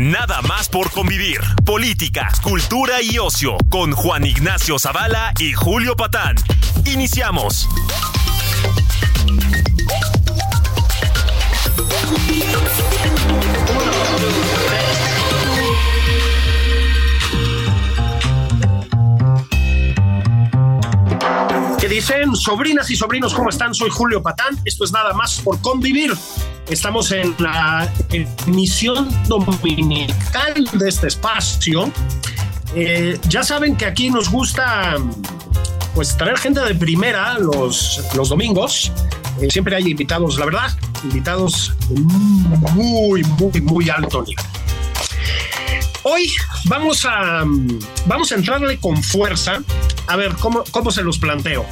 [0.00, 1.42] Nada más por convivir.
[1.66, 6.36] Política, cultura y ocio con Juan Ignacio Zavala y Julio Patán.
[6.86, 7.68] Iniciamos.
[21.78, 22.34] ¿Qué dicen?
[22.34, 23.74] Sobrinas y sobrinos, ¿cómo están?
[23.74, 24.58] Soy Julio Patán.
[24.64, 26.14] Esto es nada más por convivir.
[26.70, 27.92] Estamos en la
[28.46, 31.90] emisión dominical de este espacio.
[32.76, 34.94] Eh, ya saben que aquí nos gusta
[35.96, 38.92] pues traer gente de primera los, los domingos.
[39.40, 40.70] Eh, siempre hay invitados, la verdad,
[41.02, 42.00] invitados de
[42.72, 44.44] muy, muy, muy alto nivel.
[46.04, 46.32] Hoy
[46.66, 47.42] vamos a,
[48.06, 49.60] vamos a entrarle con fuerza.
[50.06, 51.66] A ver, ¿cómo, ¿cómo se los planteo?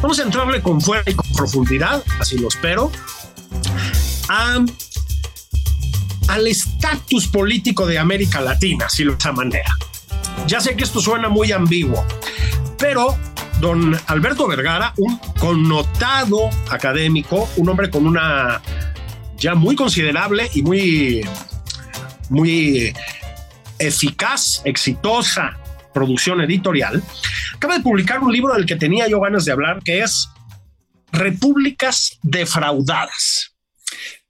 [0.00, 2.92] Vamos a entrarle con fuerza y con profundidad, así lo espero,
[4.28, 4.64] a,
[6.28, 9.76] al estatus político de América Latina, si lo de esa manera.
[10.46, 12.04] Ya sé que esto suena muy ambiguo,
[12.78, 13.16] pero
[13.60, 18.60] don Alberto Vergara, un connotado académico, un hombre con una
[19.38, 21.26] ya muy considerable y muy,
[22.30, 22.94] muy
[23.78, 25.58] eficaz, exitosa
[25.92, 27.02] producción editorial,
[27.54, 30.28] acaba de publicar un libro del que tenía yo ganas de hablar, que es
[31.12, 33.53] Repúblicas defraudadas.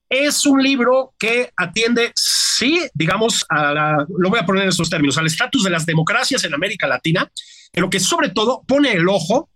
[0.08, 4.90] Es un libro que atiende, sí, digamos, a la, lo voy a poner en estos
[4.90, 7.30] términos, al estatus de las democracias en América Latina,
[7.72, 9.50] pero que sobre todo pone el ojo,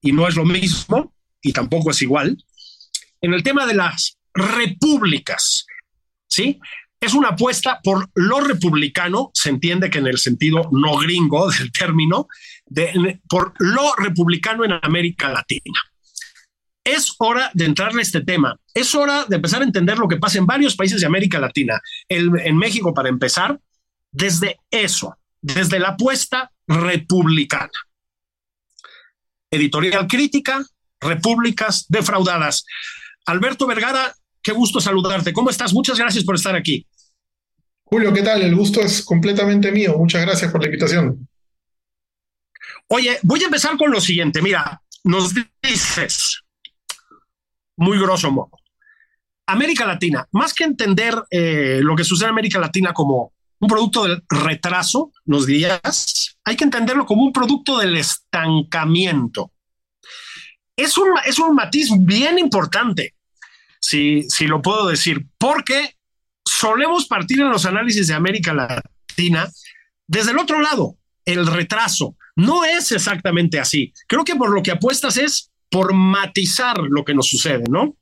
[0.00, 2.36] y no es lo mismo, y tampoco es igual,
[3.20, 5.66] en el tema de las repúblicas,
[6.28, 6.60] ¿sí?
[7.00, 11.72] Es una apuesta por lo republicano, se entiende que en el sentido no gringo del
[11.72, 12.28] término,
[12.66, 15.80] de, por lo republicano en América Latina.
[16.84, 18.58] Es hora de entrarle a este tema.
[18.74, 21.80] Es hora de empezar a entender lo que pasa en varios países de América Latina.
[22.08, 23.58] El, en México, para empezar,
[24.10, 27.70] desde eso, desde la apuesta republicana.
[29.50, 30.64] Editorial crítica,
[31.00, 32.64] repúblicas defraudadas.
[33.26, 35.32] Alberto Vergara, qué gusto saludarte.
[35.32, 35.72] ¿Cómo estás?
[35.72, 36.86] Muchas gracias por estar aquí.
[37.84, 38.42] Julio, ¿qué tal?
[38.42, 39.94] El gusto es completamente mío.
[39.98, 41.28] Muchas gracias por la invitación.
[42.88, 44.40] Oye, voy a empezar con lo siguiente.
[44.40, 46.31] Mira, nos dices,
[47.82, 48.50] muy grosso modo,
[49.46, 54.04] América Latina, más que entender eh, lo que sucede en América Latina como un producto
[54.04, 59.52] del retraso, nos dirías, hay que entenderlo como un producto del estancamiento.
[60.76, 63.14] Es un, es un matiz bien importante,
[63.80, 65.96] si, si lo puedo decir, porque
[66.44, 69.48] solemos partir en los análisis de América Latina
[70.06, 72.16] desde el otro lado, el retraso.
[72.34, 73.92] No es exactamente así.
[74.08, 77.96] Creo que por lo que apuestas es por matizar lo que nos sucede, ¿no?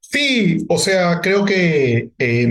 [0.00, 2.42] Sí, o sea, creo que eh,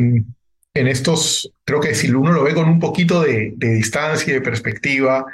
[0.74, 4.34] en estos, creo que si uno lo ve con un poquito de, de, distancia y
[4.36, 5.26] de perspectiva,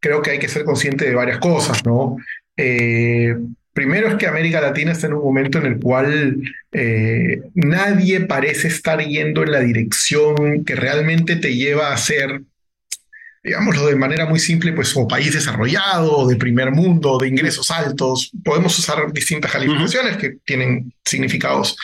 [0.00, 2.16] creo que hay que ser consciente de varias cosas, ¿no?
[2.56, 3.34] Eh,
[3.72, 6.36] primero es que América Latina está en un momento en el cual
[6.72, 12.42] eh, nadie parece estar yendo en la dirección que realmente te lleva a ser
[13.46, 18.32] digámoslo de manera muy simple, pues como país desarrollado, de primer mundo, de ingresos altos.
[18.44, 21.76] Podemos usar distintas calificaciones que tienen significados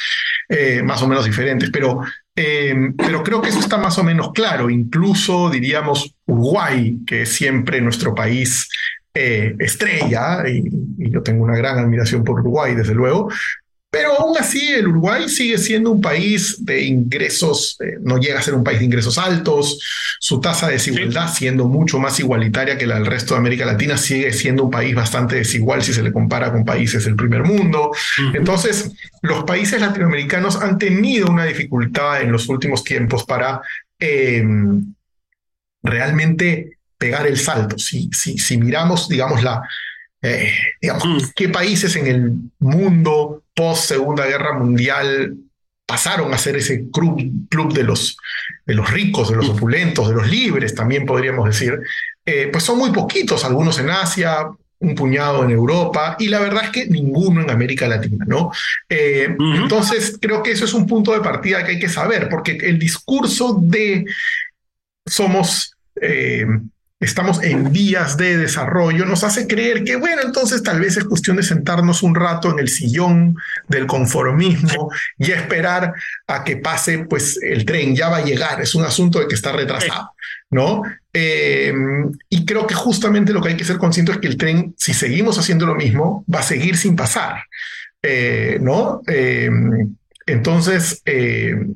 [0.48, 2.00] eh, más o menos diferentes, pero,
[2.34, 4.70] eh, pero creo que eso está más o menos claro.
[4.70, 8.68] Incluso diríamos Uruguay, que es siempre nuestro país
[9.14, 10.64] eh, estrella, y,
[10.98, 13.30] y, yo tengo una gran admiración por Uruguay, desde luego,
[13.92, 18.42] pero aún así, el Uruguay sigue siendo un país de ingresos, eh, no llega a
[18.42, 19.78] ser un país de ingresos altos,
[20.18, 21.40] su tasa de desigualdad sí.
[21.40, 24.94] siendo mucho más igualitaria que la del resto de América Latina, sigue siendo un país
[24.94, 27.90] bastante desigual si se le compara con países del primer mundo.
[27.90, 28.36] Uh -huh.
[28.38, 33.60] Entonces, los países latinoamericanos han tenido una dificultad en los últimos tiempos para
[34.00, 34.42] eh,
[35.82, 37.78] realmente pegar el salto.
[37.78, 39.60] Si, si, si miramos, digamos, la,
[40.22, 40.50] eh,
[40.80, 41.30] digamos, mm.
[41.36, 45.36] qué países en el mundo post Segunda Guerra Mundial
[45.86, 47.20] pasaron a ser ese club,
[47.50, 48.16] club de, los,
[48.64, 51.78] de los ricos, de los opulentos, de los libres, también podríamos decir,
[52.24, 56.64] eh, pues son muy poquitos, algunos en Asia, un puñado en Europa y la verdad
[56.64, 58.50] es que ninguno en América Latina, ¿no?
[58.88, 62.52] Eh, entonces, creo que eso es un punto de partida que hay que saber, porque
[62.52, 64.04] el discurso de
[65.06, 66.46] somos eh,
[67.02, 71.36] estamos en vías de desarrollo, nos hace creer que, bueno, entonces tal vez es cuestión
[71.36, 73.36] de sentarnos un rato en el sillón
[73.68, 75.94] del conformismo y esperar
[76.28, 79.34] a que pase, pues el tren ya va a llegar, es un asunto de que
[79.34, 80.12] está retrasado,
[80.50, 80.82] ¿no?
[81.12, 81.74] Eh,
[82.28, 84.94] y creo que justamente lo que hay que ser consciente es que el tren, si
[84.94, 87.46] seguimos haciendo lo mismo, va a seguir sin pasar,
[88.00, 89.02] eh, ¿no?
[89.08, 89.50] Eh,
[90.26, 91.74] entonces, creo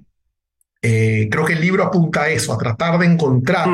[1.44, 3.69] que el libro apunta a eso, a tratar de encontrar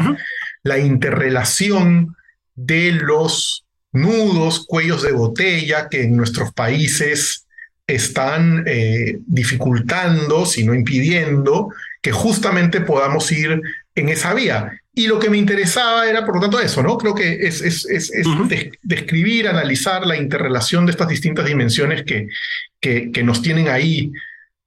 [0.62, 2.16] la interrelación
[2.54, 7.46] de los nudos, cuellos de botella que en nuestros países
[7.86, 11.68] están eh, dificultando, si no impidiendo,
[12.00, 13.60] que justamente podamos ir
[13.94, 14.80] en esa vía.
[14.94, 16.98] Y lo que me interesaba era, por lo tanto, eso, ¿no?
[16.98, 17.86] Creo que es, es,
[18.82, 22.28] describir, analizar la interrelación de estas distintas dimensiones que,
[22.80, 24.12] que, que nos tienen ahí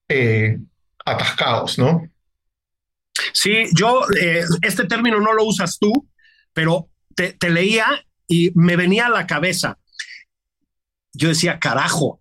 [0.10, 0.58] eh,
[1.06, 2.10] atascados, ¿no?
[3.34, 6.08] Sí, yo, eh, este término no lo usas tú,
[6.54, 9.78] pero te, leía y me venía a la cabeza.
[11.14, 12.20] Yo decía, carajo,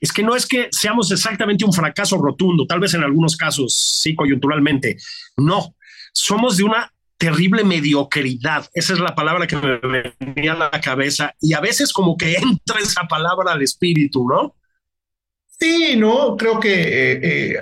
[0.00, 4.00] es que no es que seamos exactamente un fracaso rotundo, tal vez en algunos casos
[4.00, 4.96] sí coyunturalmente,
[5.36, 5.74] no,
[6.12, 11.34] somos de una terrible mediocridad, esa es la palabra que me venía a la cabeza
[11.40, 14.56] y a veces como que entra esa palabra al espíritu, ¿no?
[15.58, 17.56] Sí, no, creo que eh, eh,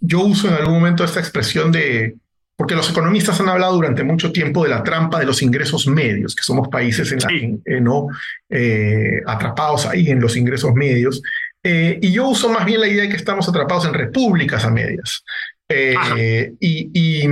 [0.00, 2.16] yo uso en algún momento esta expresión de,
[2.56, 6.34] porque los economistas han hablado durante mucho tiempo de la trampa de los ingresos medios,
[6.34, 8.08] que somos países en la, no
[8.48, 11.22] eh, atrapados ahí en los ingresos medios.
[11.62, 14.70] Eh, y yo uso más bien la idea de que estamos atrapados en repúblicas a
[14.70, 15.24] medias.
[16.60, 17.28] y, y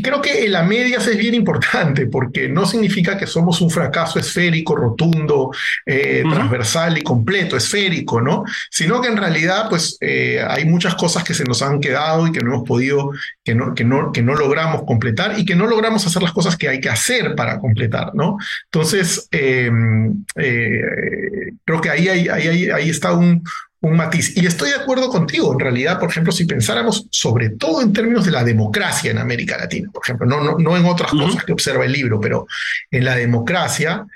[0.00, 4.18] creo que en la medias es bien importante porque no significa que somos un fracaso
[4.18, 5.50] esférico, rotundo,
[5.84, 8.44] eh, transversal y completo, esférico, ¿no?
[8.70, 12.32] Sino que en realidad, pues, eh, hay muchas cosas que se nos han quedado y
[12.32, 13.10] que no hemos podido,
[13.44, 16.56] que no, que no, que no logramos completar y que no logramos hacer las cosas
[16.56, 18.38] que hay que hacer para completar, ¿no?
[18.64, 23.42] Entonces, em, eh, creo que ahí, ahí, ahí, ahí está un,
[23.82, 24.36] un matiz.
[24.36, 28.24] Y estoy de acuerdo contigo, en realidad, por ejemplo, si pensáramos sobre todo en términos
[28.24, 31.52] de la democracia en América Latina, por ejemplo, no, no, no en otras cosas que
[31.52, 32.46] observa el libro, pero
[32.90, 34.06] en la democracia,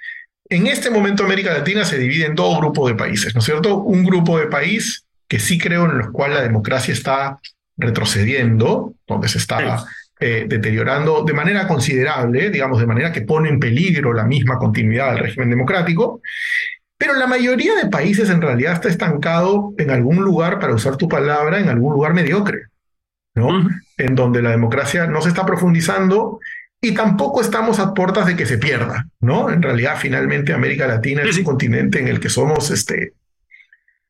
[0.49, 3.79] en este momento América Latina se divide en dos grupos de países, ¿no es cierto?
[3.79, 7.41] Un grupo de país que sí creo en los cual la democracia está
[7.77, 9.85] retrocediendo, donde se está
[10.21, 15.11] eh, deteriorando de manera considerable, digamos, de manera que pone en peligro la misma continuidad
[15.11, 16.23] del régimen democrático,
[16.99, 21.09] pero la mayoría de países en realidad está estancado en algún lugar, para usar tu
[21.09, 22.67] palabra, en algún lugar mediocre,
[23.35, 23.69] ¿no?
[23.99, 26.41] En donde la democracia no se está profundizando
[26.81, 29.51] y tampoco estamos a puertas de que se pierda, ¿no?
[29.51, 33.13] En realidad, finalmente, América Latina es un continente en el que somos, este,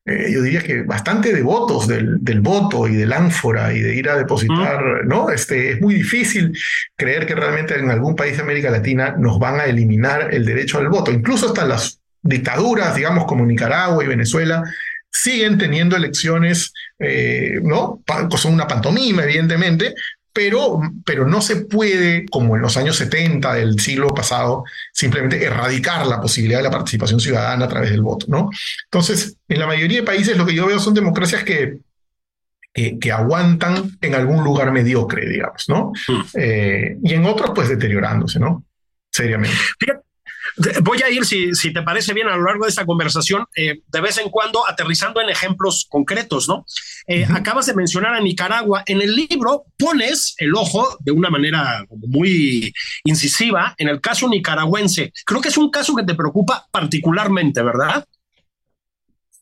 [0.05, 4.09] eh, yo diría que bastante devotos del, del, voto y del ánfora y de ir
[4.09, 5.29] a depositar, ¿no?
[5.29, 6.57] Este, es muy difícil
[6.95, 10.77] creer que realmente en algún país de América Latina nos van a eliminar el derecho
[10.77, 11.11] al voto.
[11.11, 14.63] Incluso hasta las dictaduras, digamos, como Nicaragua y Venezuela,
[15.11, 18.01] siguen teniendo elecciones, eh, ¿no?
[18.37, 19.95] Son una pantomima, evidentemente,
[20.37, 26.05] pero, pero no se puede, como en los años 70 del siglo pasado, simplemente erradicar
[26.05, 28.51] la posibilidad de la participación ciudadana a través del voto, ¿no?
[28.83, 31.79] Entonces, en la mayoría de países lo que yo veo son democracias que,
[32.71, 35.91] que, aguantan en algún lugar mediocre, digamos, ¿no?
[36.07, 36.21] Mm.
[36.35, 38.63] Eh, y en otros, pues deteriorándose, ¿no?
[39.11, 39.57] Seriamente.
[40.81, 43.81] Voy a ir, si, si, te parece bien, a lo largo de esta conversación, eh,
[43.87, 46.65] de vez en cuando aterrizando en ejemplos concretos, ¿no?
[47.07, 48.83] Eh, acabas de mencionar a Nicaragua.
[48.87, 52.73] En el libro pones el ojo de una manera muy
[53.03, 55.13] incisiva en el caso nicaragüense.
[55.25, 58.05] Creo que es un caso que te preocupa particularmente, ¿verdad?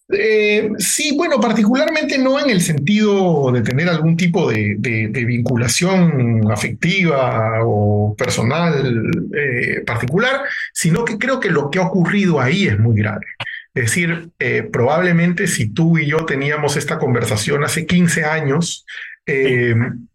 [0.08, 4.78] Eh, sí, bueno, particularmente no en el sentido de tener algún tipo de,
[5.26, 10.42] vinculación afectiva o personal eh, particular,
[10.74, 13.26] sino que creo que lo que ha ocurrido ahí es muy grave.
[13.74, 18.86] Es decir, eh, probablemente si tú y yo teníamos esta conversación hace 15 años,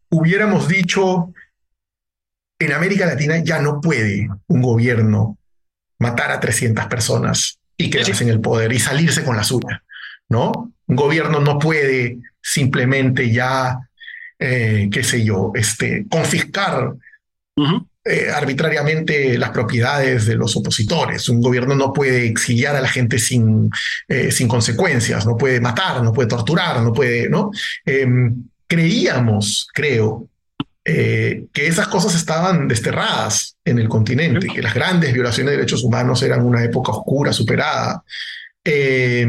[0.08, 1.34] hubiéramos dicho,
[2.60, 5.36] en América Latina ya no puede un gobierno
[5.98, 9.82] matar a 300 personas y quedarse en el poder y salirse con la suya,
[10.28, 10.72] ¿no?
[10.86, 13.78] Un gobierno no puede simplemente ya,
[14.38, 16.94] eh, qué sé yo, este, confiscar
[18.04, 21.28] eh, arbitrariamente las propiedades de los opositores.
[21.28, 23.70] Un gobierno no puede exiliar a la gente sin,
[24.08, 27.50] eh, sin consecuencias, no puede matar, no puede torturar, no puede, ¿no?
[27.84, 30.29] Em, creíamos, creo,
[30.84, 35.84] eh, que esas cosas estaban desterradas en el continente, que las grandes violaciones de derechos
[35.84, 38.02] humanos eran una época oscura, superada.
[38.64, 39.26] Eh,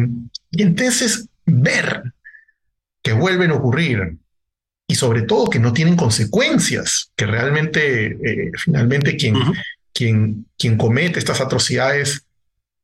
[0.51, 2.03] y entonces ver
[3.03, 4.17] que vuelven a ocurrir
[4.87, 9.35] y sobre todo que no tienen consecuencias, que realmente eh, finalmente quien,
[9.93, 12.25] quien, quien comete estas atrocidades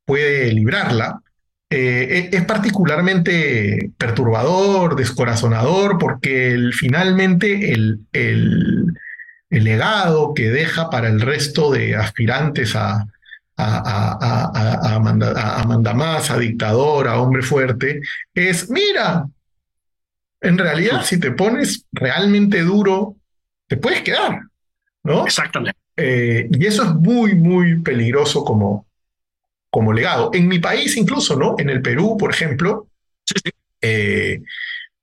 [0.06, 1.22] puede librarla,
[1.70, 8.94] eh, es particularmente perturbador, descorazonador, porque finalmente el, el,
[9.50, 13.06] legado que deja para el resto de aspirantes a,
[13.58, 18.02] a, a, a, manda, más, a dictador, a hombre fuerte,
[18.34, 19.28] es, mira,
[20.42, 23.18] en realidad si te pones realmente duro,
[23.68, 24.42] te puedes quedar,
[25.04, 25.26] ¿no?
[25.26, 25.78] Exactamente.
[25.98, 28.86] Eh, y eso es muy, muy peligroso como,
[29.78, 30.32] como legado.
[30.34, 31.54] En mi país incluso, ¿no?
[31.60, 32.88] En el Perú, por ejemplo,
[33.80, 34.42] eh,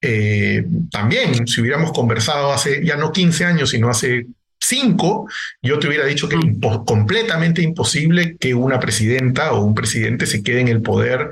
[0.02, 4.26] eh, también si hubiéramos conversado hace ya no 15 años, sino hace
[4.58, 5.28] 5,
[5.62, 6.84] yo te hubiera dicho que es mm.
[6.84, 11.30] completamente imposible que una presidenta o un presidente se quede en el poder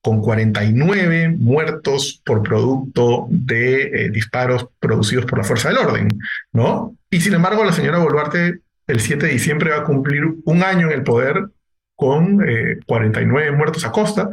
[0.00, 6.08] con 49 muertos por producto de eh, disparos producidos por la fuerza del orden,
[6.52, 6.94] ¿no?
[7.10, 10.86] Y sin embargo, la señora Boluarte el 7 de diciembre va a cumplir un año
[10.86, 11.48] en el poder
[11.94, 12.44] con
[12.86, 14.28] 49 eh, muertos a costa,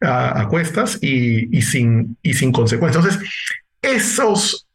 [0.00, 3.04] a, cuestas y, sin, y sin consecuencias.
[3.04, 3.30] Entonces,
[3.80, 4.66] esos,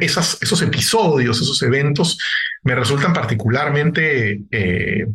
[0.00, 2.18] esos, esos episodios, esos eventos
[2.62, 5.06] me resultan particularmente eh,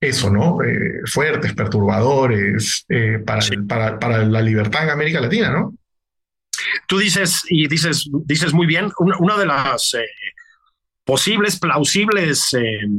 [0.00, 0.62] eso, ¿no?
[0.62, 2.86] Eh, fuertes, perturbadores
[3.26, 5.74] para, para, para, la libertad en América Latina, ¿no?
[6.86, 9.96] Tú dices, y dices, dices muy bien, una, de las
[11.04, 12.50] posibles, plausibles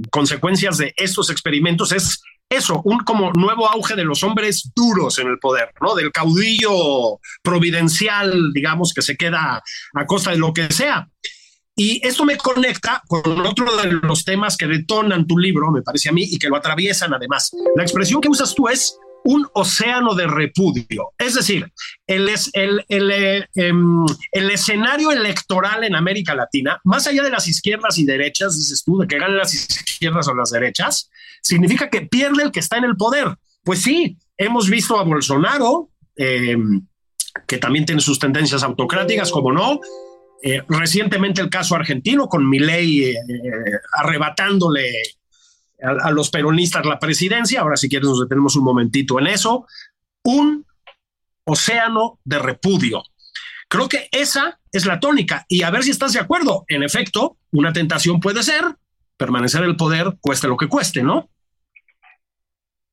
[0.09, 5.27] consecuencias de estos experimentos es eso, un como nuevo auge de los hombres duros en
[5.27, 5.95] el poder, ¿no?
[5.95, 11.07] Del caudillo providencial, digamos, que se queda a costa de lo que sea.
[11.75, 16.09] Y esto me conecta con otro de los temas que detonan tu libro, me parece
[16.09, 17.51] a mí, y que lo atraviesan además.
[17.75, 21.13] La expresión que usas tú es un océano de repudio.
[21.17, 21.71] Es decir,
[22.07, 27.47] el, el, el, eh, em, el, escenario electoral en América Latina, más allá de las
[27.47, 31.09] izquierdas y derechas, dices tú, de que ganen las izquierdas o las derechas,
[31.41, 33.35] significa que pierde el que está en el poder.
[33.63, 36.85] Pues sí, hemos visto a Bolsonaro, em,
[37.47, 39.79] que también tiene sus tendencias autocráticas, como no.
[40.43, 43.15] Eh, recientemente el caso argentino con Milei eh,
[43.93, 44.91] arrebatándole
[45.81, 47.61] a, los peronistas la presidencia.
[47.61, 49.67] Ahora, si quieres, nos detenemos un momentito en eso.
[50.23, 50.65] Un
[51.43, 53.03] océano de repudio.
[53.67, 55.45] Creo que esa es la tónica.
[55.47, 56.65] Y a ver si estás de acuerdo.
[56.67, 58.63] En efecto, una tentación puede ser
[59.21, 61.29] permanecer el poder, cueste lo que cueste, ¿no?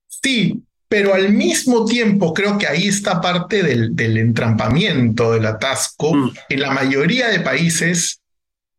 [0.06, 6.14] Sí, pero al mismo tiempo creo que ahí está parte del, del entrampamiento, del atasco.
[6.14, 6.30] Mm.
[6.50, 8.20] En la mayoría de países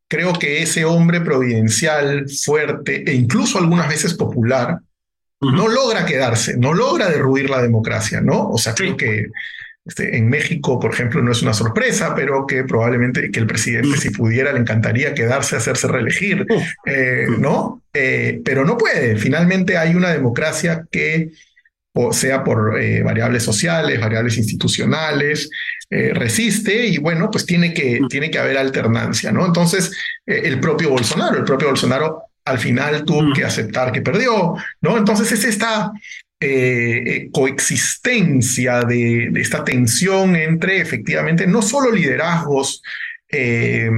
[0.07, 4.79] creo que ese hombre providencial, fuerte e incluso algunas veces popular,
[5.41, 8.49] no logra quedarse, no logra derruir la democracia, ¿no?
[8.49, 9.27] O sea, creo que
[9.89, 13.97] este, en México, por ejemplo, no es una sorpresa, pero que probablemente que el presidente,
[13.97, 16.45] si pudiera, le encantaría quedarse, hacerse reelegir,
[16.85, 17.81] eh, ¿no?
[17.91, 19.15] Eh, pero no puede.
[19.15, 21.31] Finalmente hay una democracia que
[21.91, 25.49] o sea por eh, variables sociales, variables institucionales,
[25.89, 29.43] resiste y bueno, pues tiene que, tiene que haber alternancia, ¿no?
[29.43, 29.91] Entonces,
[30.23, 34.97] el propio Bolsonaro, el propio Bolsonaro al final tuvo que aceptar que perdió, ¿no?
[34.97, 35.91] Entonces es esta
[37.31, 42.81] coexistencia de, esta tensión entre efectivamente no solo liderazgos
[43.29, 43.89] eh,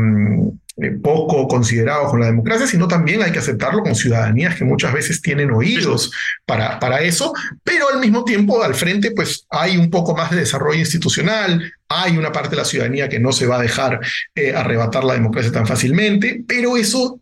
[1.01, 5.21] poco considerados con la democracia, sino también hay que aceptarlo con ciudadanías que muchas veces
[5.21, 6.11] tienen oídos
[6.45, 7.33] para, para eso,
[7.63, 12.17] pero al mismo tiempo al frente pues hay un poco más de desarrollo institucional, hay
[12.17, 13.99] una parte de la ciudadanía que no se va a dejar
[14.33, 17.19] eh, arrebatar la democracia tan fácilmente, pero eso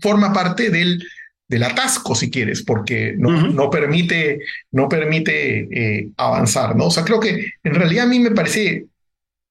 [0.00, 1.02] forma parte del,
[1.50, 4.38] del atasco, si quieres, porque no, no permite,
[4.70, 6.86] no permite eh, avanzar, ¿no?
[6.86, 8.86] O sea, creo que en realidad a mí me parece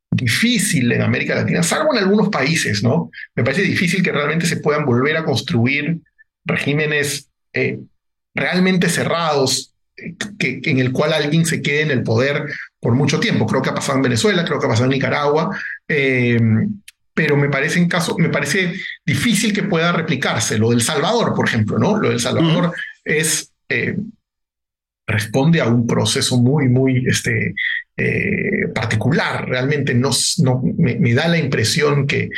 [0.10, 3.12] difícil en América Latina, salvo en algunos países, ¿no?
[3.36, 6.00] Me parece difícil que realmente se puedan volver a construir
[6.46, 7.80] regímenes eh,
[8.34, 12.46] realmente cerrados, eh, que, en el cual alguien se quede en el poder
[12.80, 13.46] por mucho tiempo.
[13.46, 15.50] Creo que ha pasado en Venezuela, creo que ha pasado en Nicaragua,
[17.20, 18.72] pero me parece, en caso, me parece
[19.06, 20.58] difícil que pueda replicarse.
[20.58, 21.98] Lo del Salvador, por ejemplo, ¿no?
[21.98, 22.72] Lo del Salvador
[23.04, 23.52] es
[25.06, 27.56] responde a un proceso muy, muy este,
[27.98, 29.50] eh, particular.
[29.50, 32.30] Realmente no, no me, da la impresión que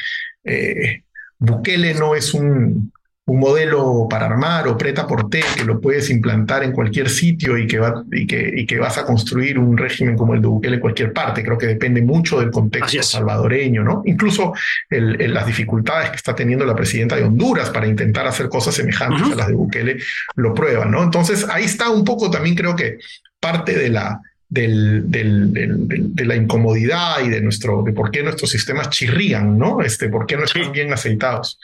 [0.43, 1.03] eh,
[1.37, 2.91] Bukele no es un,
[3.31, 7.57] un modelo para armar o preta por té que lo puedes implantar en cualquier sitio
[7.57, 10.47] y que, va, y, que, y que vas a construir un régimen como el de
[10.47, 11.41] Bukele en cualquier parte.
[11.41, 14.01] Creo que depende mucho del contexto salvadoreño, ¿no?
[14.05, 14.53] Incluso
[14.89, 19.31] el, las dificultades que está teniendo la presidenta de Honduras para intentar hacer cosas semejantes
[19.31, 19.97] a las de Bukele
[20.35, 21.01] lo prueban, ¿no?
[21.01, 22.97] Entonces ahí está un poco también creo que
[23.39, 24.19] parte de la,
[24.49, 29.81] del, de la incomodidad y de nuestro de por qué nuestros sistemas chirrían, ¿no?
[29.81, 31.57] Este, por qué no están bien aceitados.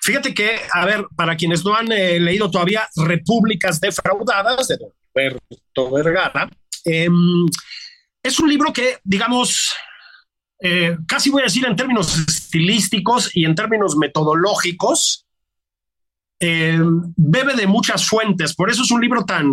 [0.00, 4.78] Fíjate que, a ver, para quienes no han eh, leído todavía Repúblicas defraudadas de
[5.14, 6.48] Roberto Vergara,
[6.84, 7.46] em,
[8.22, 9.74] es un libro que, digamos,
[10.60, 15.26] eh, casi voy a decir en términos estilísticos y en términos metodológicos,
[16.38, 19.52] em, bebe de muchas fuentes, por eso es un libro tan,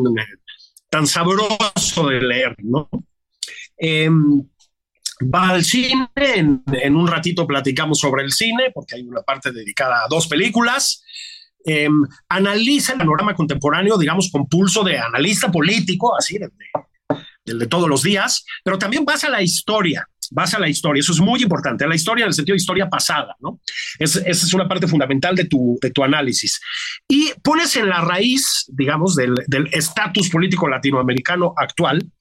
[0.89, 2.89] tan sabroso de leer, ¿no?
[5.23, 10.03] Va al cine, en, un ratito platicamos sobre el cine, porque hay una parte dedicada
[10.03, 11.03] a dos películas.
[11.65, 16.49] Em, analiza el panorama contemporáneo, digamos, con pulso de analista político, así, de,
[17.45, 21.13] de, todos los días, pero también vas a la historia, vas a la historia, eso
[21.13, 23.59] es muy importante, a la historia en el sentido de historia pasada, ¿no?
[23.99, 26.59] esa es una parte fundamental de tu, de tu análisis.
[27.07, 32.11] Y pones en la raíz, digamos, del estatus político latinoamericano actual,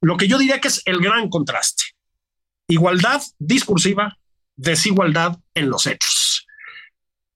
[0.00, 1.95] lo que yo diría que es el gran contraste.
[2.68, 4.16] Igualdad discursiva,
[4.56, 6.46] desigualdad en los hechos.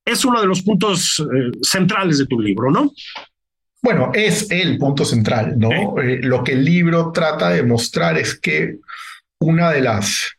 [0.05, 2.93] Es uno de los puntos eh, centrales de tu libro, ¿no?
[3.83, 5.99] Bueno, es el punto central, ¿no?
[6.01, 8.77] Eh, lo que el libro trata de mostrar es que
[9.39, 10.33] una de las,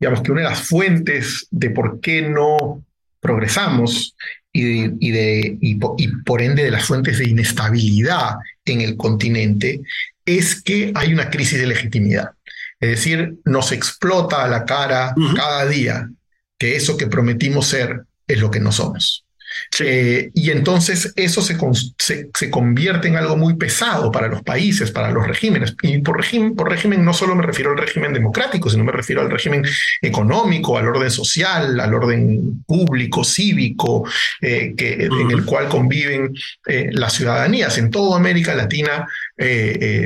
[0.00, 2.82] digamos que una de las fuentes de por qué no
[3.20, 4.16] progresamos
[4.52, 5.76] y, de, y,
[6.24, 9.80] por ende de las fuentes de inestabilidad en el continente
[10.24, 12.30] es que hay una crisis de legitimidad.
[12.80, 16.08] Es decir, nos explota a la cara cada día
[16.58, 19.24] que eso que prometimos ser es lo que no somos.
[19.80, 21.56] Eh, y entonces eso se,
[21.98, 25.74] se, convierte en algo muy pesado para los países, para los regímenes.
[25.82, 29.22] Y por régimen, por régimen no solo me refiero al régimen democrático, sino me refiero
[29.22, 29.64] al régimen
[30.02, 34.08] económico, al orden social, al orden público, cívico,
[34.40, 36.34] eh, que, en el cual conviven
[36.66, 37.78] eh, las ciudadanías.
[37.78, 39.08] En toda América Latina,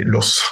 [0.05, 0.43] los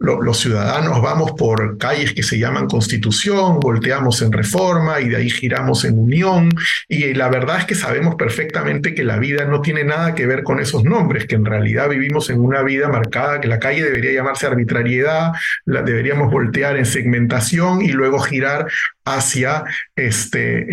[0.00, 5.30] los ciudadanos vamos por calles que se llaman Constitución, volteamos en Reforma y de ahí
[5.30, 6.50] giramos en Unión.
[6.88, 10.42] Y la verdad es que sabemos perfectamente que la vida no tiene nada que ver
[10.42, 14.12] con esos nombres, que en realidad vivimos en una vida marcada, que la calle debería
[14.12, 15.32] llamarse arbitrariedad,
[15.64, 18.66] la deberíamos voltear en segmentación y luego girar
[19.14, 20.66] hacia este, eh,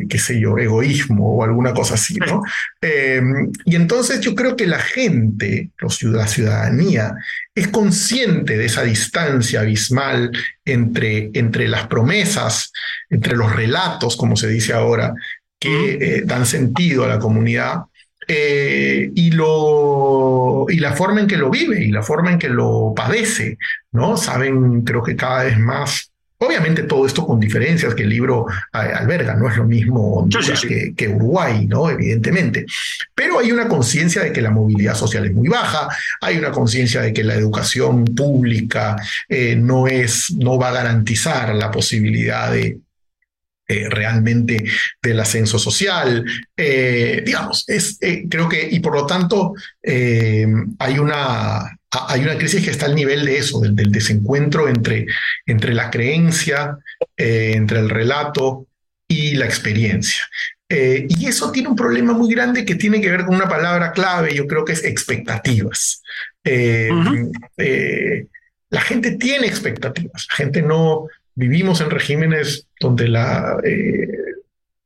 [0.00, 2.42] eh, qué sé yo, egoísmo o alguna cosa así, ¿no?
[2.80, 7.14] Em, y entonces yo creo que la gente, los, la ciudadanía,
[7.54, 10.30] es consciente de esa distancia abismal
[10.64, 12.72] entre, entre las promesas,
[13.08, 15.14] entre los relatos, como se dice ahora,
[15.58, 17.82] que eh, dan sentido a la comunidad
[18.32, 22.92] y, lo, y la forma en que lo vive y la forma en que lo
[22.94, 23.58] padece,
[23.90, 24.16] ¿no?
[24.16, 26.09] Saben, creo que cada vez más
[26.42, 30.26] Obviamente todo esto con diferencias que el libro eh, alberga, no es lo mismo
[30.96, 31.90] Que, Uruguay, ¿no?
[31.90, 32.64] Evidentemente.
[33.14, 35.88] Pero hay una conciencia de que la movilidad social es muy baja,
[36.22, 38.96] hay una conciencia de que la educación pública
[39.28, 42.78] eh, no, es, no va a garantizar la posibilidad de,
[43.68, 44.64] eh, realmente
[45.02, 46.24] del ascenso social.
[46.56, 47.98] digamos, es,
[48.30, 53.24] creo que, y por lo tanto, hay una hay una crisis que está al nivel
[53.24, 55.06] de eso, del, desencuentro entre,
[55.46, 56.78] entre la creencia,
[57.16, 58.66] eh, entre el relato
[59.08, 60.24] y la experiencia.
[60.68, 63.90] Eh, y eso tiene un problema muy grande que tiene que ver con una palabra
[63.90, 66.02] clave, yo creo que es expectativas.
[66.44, 66.88] Eh,
[68.70, 73.56] la gente tiene expectativas, la gente no vivimos en regímenes donde la,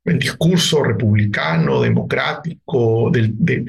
[0.05, 3.11] el discurso republicano, democrático,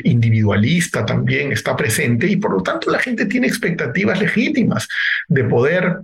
[0.05, 4.87] individualista también está presente y por lo tanto la gente tiene expectativas legítimas
[5.29, 6.01] de poder,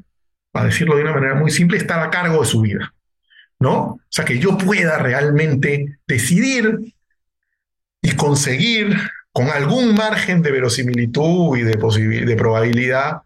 [0.50, 2.94] para decirlo de una manera muy simple, estar a cargo de su vida,
[3.60, 3.78] ¿no?
[3.78, 6.94] O sea, que yo pueda realmente decidir
[8.00, 8.96] y conseguir
[9.32, 13.18] con algún margen de verosimilitud y de probabilidad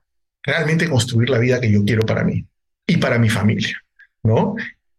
[0.42, 2.44] realmente construir la vida que yo quiero para mí
[2.86, 3.80] y para mi familia,
[4.22, 4.54] ¿no?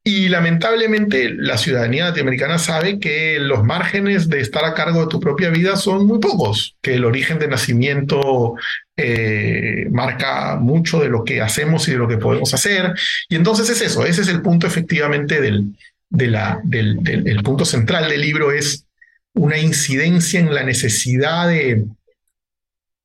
[0.10, 5.20] Y lamentablemente la ciudadanía latinoamericana sabe que los márgenes de estar a cargo de tu
[5.20, 8.56] propia vida son muy pocos, que el origen de nacimiento
[8.96, 12.94] eh, marca mucho de lo que hacemos y de lo que podemos hacer.
[13.28, 15.76] Y entonces es eso, ese es el punto efectivamente del,
[16.10, 18.86] del, el punto central del libro, es
[19.34, 21.84] una incidencia en la necesidad de,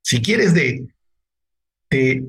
[0.04, 0.84] si quieres, de,
[1.90, 2.26] de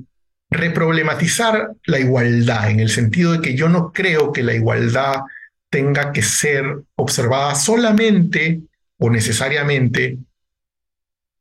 [0.53, 5.21] reproblematizar la igualdad, en el sentido de que yo no creo que la igualdad
[5.69, 6.63] tenga que ser
[6.95, 8.61] observada solamente
[8.97, 10.17] o necesariamente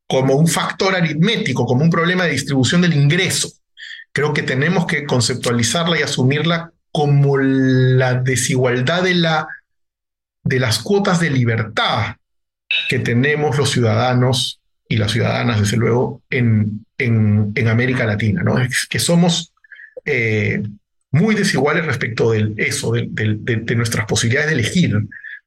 [0.07, 3.49] como un factor aritmético, como un problema de distribución del ingreso.
[4.11, 9.47] Creo que tenemos que conceptualizarla y asumirla como la desigualdad de, la,
[10.43, 12.17] de las cuotas de libertad
[12.89, 14.59] que tenemos los ciudadanos
[14.93, 18.59] y las ciudadanas, desde luego, en, en, América Latina, ¿no?
[18.59, 19.51] Es que somos
[20.05, 20.61] eh,
[21.09, 24.91] muy desiguales respecto de eso, de, de, nuestras posibilidades de elegir,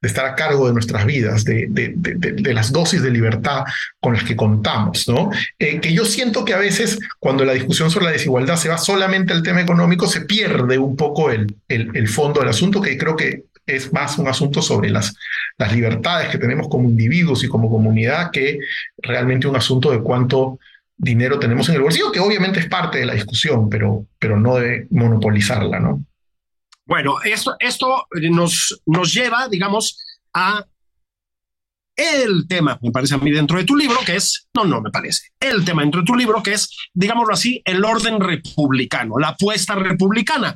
[0.01, 3.63] de estar a cargo de nuestras vidas, de, de, las dosis de libertad
[4.01, 5.31] con las que contamos, ¿no?
[5.57, 8.77] Eh, que yo siento que a veces cuando la discusión sobre la desigualdad se va
[8.77, 12.97] solamente al tema económico, se pierde un poco el, el, el fondo del asunto, que
[12.97, 15.13] creo que es más un asunto sobre las,
[15.57, 18.59] las libertades que tenemos como individuos y como comunidad que
[18.97, 20.57] realmente un asunto de cuánto
[20.95, 24.55] dinero tenemos en el bolsillo, que obviamente es parte de la discusión, pero, pero no
[24.55, 26.03] de monopolizarla, ¿no?
[26.85, 30.03] Bueno, esto, esto nos, nos lleva, digamos,
[30.33, 30.65] a
[31.97, 34.91] el tema, me parece a mí, dentro de tu libro, que es, no, no me
[34.91, 39.29] parece, el tema dentro de tu libro, que es, digámoslo así, el orden republicano, la
[39.29, 40.55] apuesta republicana.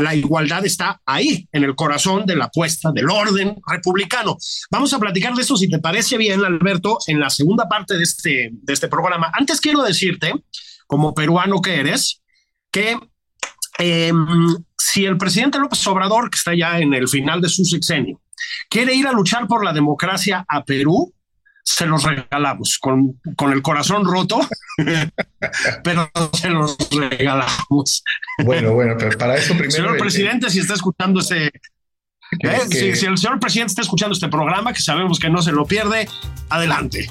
[0.00, 4.36] La igualdad está ahí, en el corazón de la apuesta del orden republicano.
[4.70, 8.02] Vamos a platicar de eso, si te parece bien, Alberto, en la segunda parte de
[8.02, 9.30] este, de este programa.
[9.32, 10.32] Antes quiero decirte,
[10.86, 12.22] como peruano que eres,
[12.70, 12.98] que
[13.78, 18.20] Em, si el presidente López Obrador, que está ya en el final de su sexenio,
[18.68, 21.12] quiere ir a luchar por la democracia a Perú,
[21.66, 24.38] se los regalamos con, con el corazón roto,
[25.82, 28.04] pero se los regalamos.
[28.44, 29.72] Bueno, bueno, pero para eso primero.
[29.72, 31.50] Señor presidente, si está escuchando ese,
[32.40, 32.60] ¿Eh?
[32.70, 36.08] Si, el señor presidente está escuchando este programa, que sabemos que no se lo pierde,
[36.48, 37.10] adelante.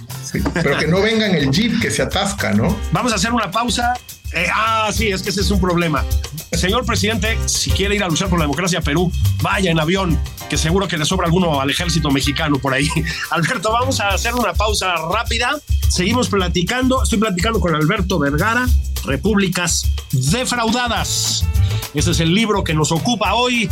[0.53, 2.77] pero que no venga en el jeep que se atasca, ¿no?
[2.91, 3.93] Vamos a hacer una pausa
[4.35, 6.03] eh, ah, sí, es que ese es un problema.
[6.51, 10.19] Señor presidente, si quiere ir a luchar por la democracia a Perú, vaya en avión,
[10.49, 12.89] que seguro que le sobra alguno al ejército mexicano por ahí.
[13.31, 15.57] Alberto, vamos a hacer una pausa rápida.
[15.89, 17.01] Seguimos platicando.
[17.03, 18.67] Estoy platicando con Alberto Vergara,
[19.05, 21.45] Repúblicas Defraudadas.
[21.93, 23.69] Ese es el libro que nos ocupa hoy.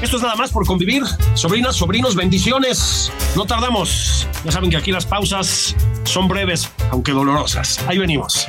[0.00, 1.04] Esto es nada más por convivir.
[1.34, 3.12] Sobrinas, sobrinos, bendiciones.
[3.36, 4.26] No tardamos.
[4.44, 7.78] Ya saben que aquí las pausas son breves, aunque dolorosas.
[7.86, 8.48] Ahí venimos.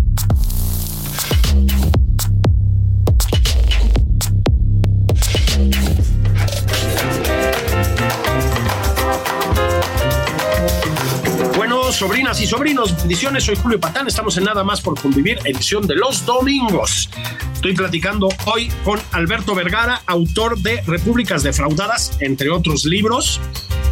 [11.95, 13.43] Sobrinas y sobrinos, bendiciones.
[13.43, 14.07] Soy Julio Patán.
[14.07, 17.09] Estamos en Nada más por convivir, edición de los domingos.
[17.53, 23.39] Estoy platicando hoy con Alberto Vergara, autor de Repúblicas Defraudadas, entre otros libros.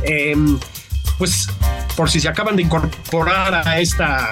[0.04, 0.58] Em,
[1.18, 1.48] pues,
[1.96, 4.30] por si se acaban de incorporar a esta,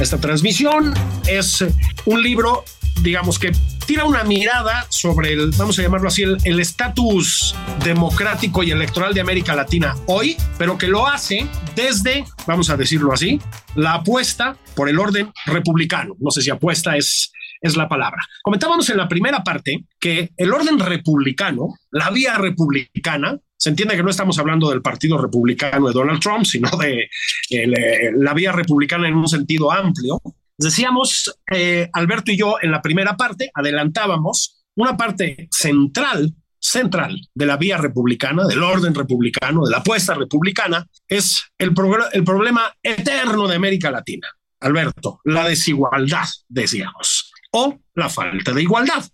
[0.00, 0.94] esta transmisión,
[1.26, 1.64] es
[2.06, 2.64] un libro,
[3.02, 3.52] digamos que
[3.86, 9.20] tira una mirada sobre el, vamos a llamarlo así, el estatus democrático y electoral de
[9.20, 13.40] América Latina hoy, pero que lo hace desde, vamos a decirlo así,
[13.74, 16.14] la apuesta por el orden republicano.
[16.18, 18.22] No sé si apuesta es, es la palabra.
[18.42, 24.02] Comentábamos en la primera parte que el orden republicano, la vía republicana, se entiende que
[24.02, 27.08] no estamos hablando del Partido Republicano de Donald Trump, sino de
[27.50, 30.20] eh, la vía republicana en un sentido amplio,
[30.58, 37.46] Decíamos, eh, Alberto y yo, en la primera parte, adelantábamos una parte central, central de
[37.46, 41.74] la vía republicana, del orden republicano, de la apuesta republicana, es el,
[42.12, 44.28] el problema eterno de América Latina.
[44.60, 49.04] Alberto, la desigualdad, decíamos, o la falta de igualdad.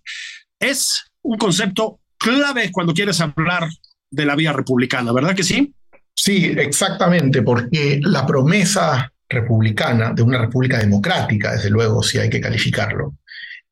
[0.59, 3.69] Es un concepto clave cuando quieres hablar
[4.11, 5.75] de la vía republicana, ¿verdad que sí?
[6.15, 12.41] Sí, exactamente, porque la promesa republicana, de una república democrática, desde luego, si hay que
[12.41, 13.15] calificarlo,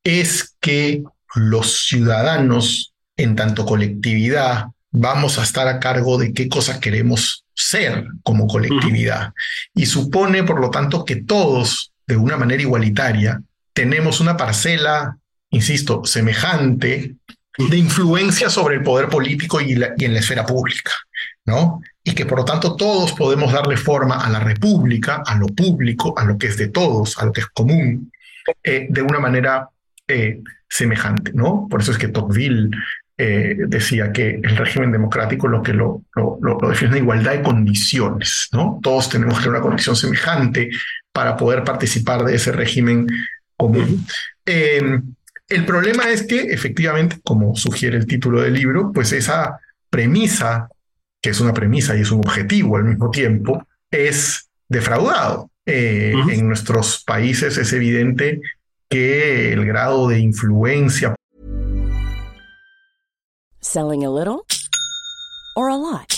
[0.05, 1.03] es que
[1.35, 8.07] los ciudadanos, en tanto colectividad, vamos a estar a cargo de qué cosas queremos ser
[8.23, 9.33] como colectividad.
[9.75, 13.42] Y supone, por lo tanto, que todos, de una manera igualitaria,
[13.73, 15.18] tenemos una parcela,
[15.51, 17.16] insisto, semejante
[17.59, 20.92] de influencia sobre el poder político y, y en la esfera pública,
[21.49, 21.81] ¿no?
[22.09, 26.15] y que por lo tanto todos podemos darle forma a la república, a lo público,
[26.17, 28.11] a lo que es de todos, a lo que es común,
[28.63, 29.69] eh, de una manera
[30.07, 31.67] eh, semejante, ¿no?
[31.69, 32.71] Por eso es que Tocqueville
[33.19, 37.43] eh, decía que el régimen democrático lo que lo, lo, lo, define es igualdad de
[37.43, 38.81] condiciones, ¿no?
[38.83, 40.71] Todos tenemos que tener una condición semejante
[41.13, 43.07] para poder participar de ese régimen
[43.55, 44.07] común.
[44.47, 45.01] Eh,
[45.49, 49.59] el problema es que efectivamente, como sugiere el título del libro, pues esa
[49.91, 50.69] premisa,
[51.21, 55.51] que es una premisa y es un objetivo al mismo tiempo, es defraudado.
[55.67, 58.41] Eh, en nuestros países es evidente
[58.89, 61.15] que el grado de influencia.
[63.61, 64.45] Selling a little
[65.55, 66.18] or a lot.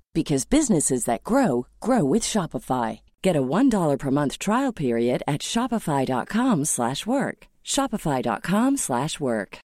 [0.13, 2.99] because businesses that grow grow with Shopify.
[3.21, 7.47] Get a $1 per month trial period at shopify.com/work.
[7.63, 9.61] shopify.com/work.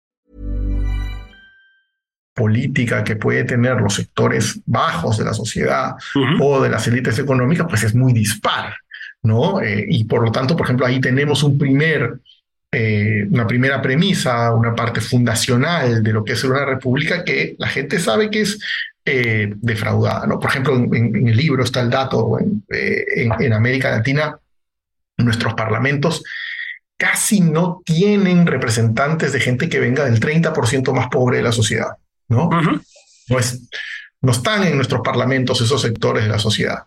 [2.37, 5.96] política que puede tener los sectores bajos de la sociedad
[6.38, 8.74] o de las élites económicas, pues es muy dispar,
[9.22, 9.62] ¿no?
[9.62, 12.20] Eh, y por lo tanto, por ejemplo, ahí tenemos un primer,
[12.70, 17.68] eh, una primera premisa, una parte fundacional de lo que es una república que la
[17.68, 18.59] gente sabe que es
[19.07, 20.38] eh, defraudada, ¿no?
[20.38, 22.38] Por ejemplo, en, el libro está el dato,
[22.69, 24.38] en América Latina,
[25.16, 26.23] nuestros parlamentos
[26.97, 31.90] casi no tienen representantes de gente que venga del 30% más pobre de la sociedad.
[32.29, 32.49] ¿no?
[33.29, 33.69] pues,
[34.21, 36.85] no están en nuestros parlamentos esos sectores de la sociedad.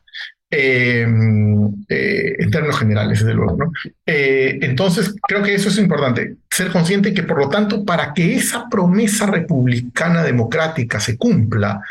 [0.52, 3.56] Em, eh, en términos generales, desde luego.
[3.56, 3.72] ¿no?
[4.04, 8.36] Eh, entonces, creo que eso es importante, ser consciente que, por lo tanto, para que
[8.36, 11.82] esa promesa republicana democrática se cumpla,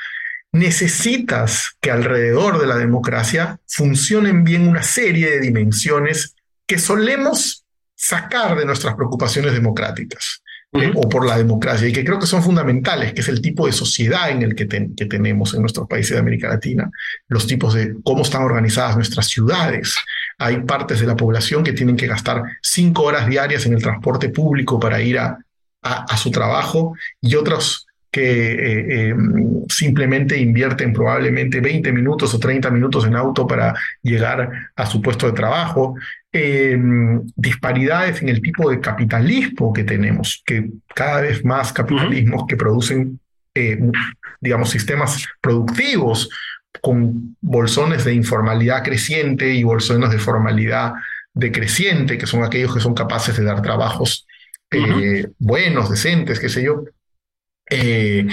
[0.53, 6.35] necesitas que alrededor de la democracia funcionen bien una serie de dimensiones
[6.67, 10.43] que solemos sacar de nuestras preocupaciones democráticas.
[10.73, 13.65] Eh, o por la democracia y que creo que son fundamentales, que es el tipo
[13.65, 16.91] de sociedad en el que, que, tenemos en nuestros países de América Latina,
[17.27, 19.97] los tipos de cómo están organizadas nuestras ciudades.
[20.37, 24.29] Hay partes de la población que tienen que gastar cinco horas diarias en el transporte
[24.29, 25.39] público para ir a,
[25.83, 32.71] a, su trabajo y otros que eh, em, simplemente invierten probablemente 20 minutos o 30
[32.71, 35.95] minutos en auto para llegar a su puesto de trabajo.
[36.33, 42.57] Em, disparidades en el tipo de capitalismo que tenemos, que cada vez más capitalismos que
[42.57, 43.19] producen,
[43.55, 43.79] eh,
[44.41, 46.29] digamos, sistemas productivos
[46.81, 50.93] con bolsones de informalidad creciente y bolsones de formalidad
[51.35, 54.27] decreciente, que son aquellos que son capaces de dar trabajos
[54.71, 56.85] eh, buenos, decentes, qué sé yo.
[57.71, 58.27] Eh,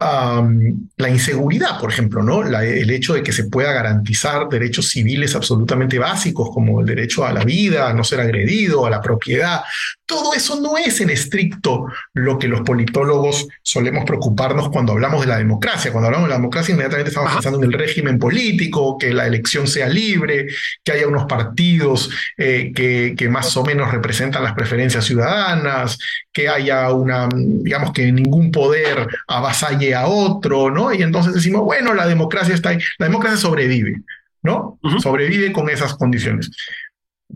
[0.00, 2.42] la inseguridad, por ejemplo, ¿no?
[2.42, 7.32] el hecho de que se pueda garantizar derechos civiles absolutamente básicos como el derecho a
[7.34, 9.60] la vida, a no ser agredido, a la propiedad.
[10.06, 15.26] Todo eso no es en estricto lo que los politólogos solemos preocuparnos cuando hablamos de
[15.26, 15.92] la democracia.
[15.92, 19.66] Cuando hablamos de la democracia, inmediatamente estamos pensando en el régimen político, que la elección
[19.66, 20.46] sea libre,
[20.82, 25.98] que haya unos partidos eh, que, que más o menos representan las preferencias ciudadanas,
[26.32, 30.92] que haya una, digamos que ningún poder avasalle a otro, ¿no?
[30.92, 34.02] Y entonces decimos, bueno, la democracia está ahí, la democracia sobrevive,
[34.42, 34.78] ¿no?
[35.00, 36.50] Sobrevive con esas condiciones.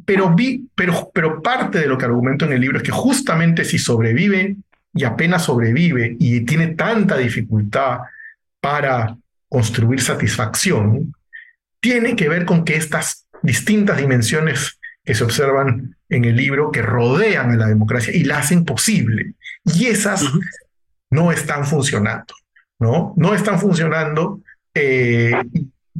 [0.04, 3.64] Pero, vi, pero, pero parte de lo que argumento en el libro es que justamente
[3.64, 4.56] si sobrevive
[4.94, 7.98] y apenas sobrevive y tiene tanta dificultad
[8.60, 9.16] para
[9.48, 11.14] construir satisfacción,
[11.80, 16.82] tiene que ver con que estas distintas dimensiones que se observan en el libro que
[16.82, 19.34] rodean a la democracia y la hacen posible.
[19.64, 20.24] Y esas
[21.10, 22.34] no están funcionando,
[22.78, 23.14] ¿no?
[23.16, 24.40] No están funcionando
[24.74, 25.32] eh,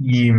[0.01, 0.31] y,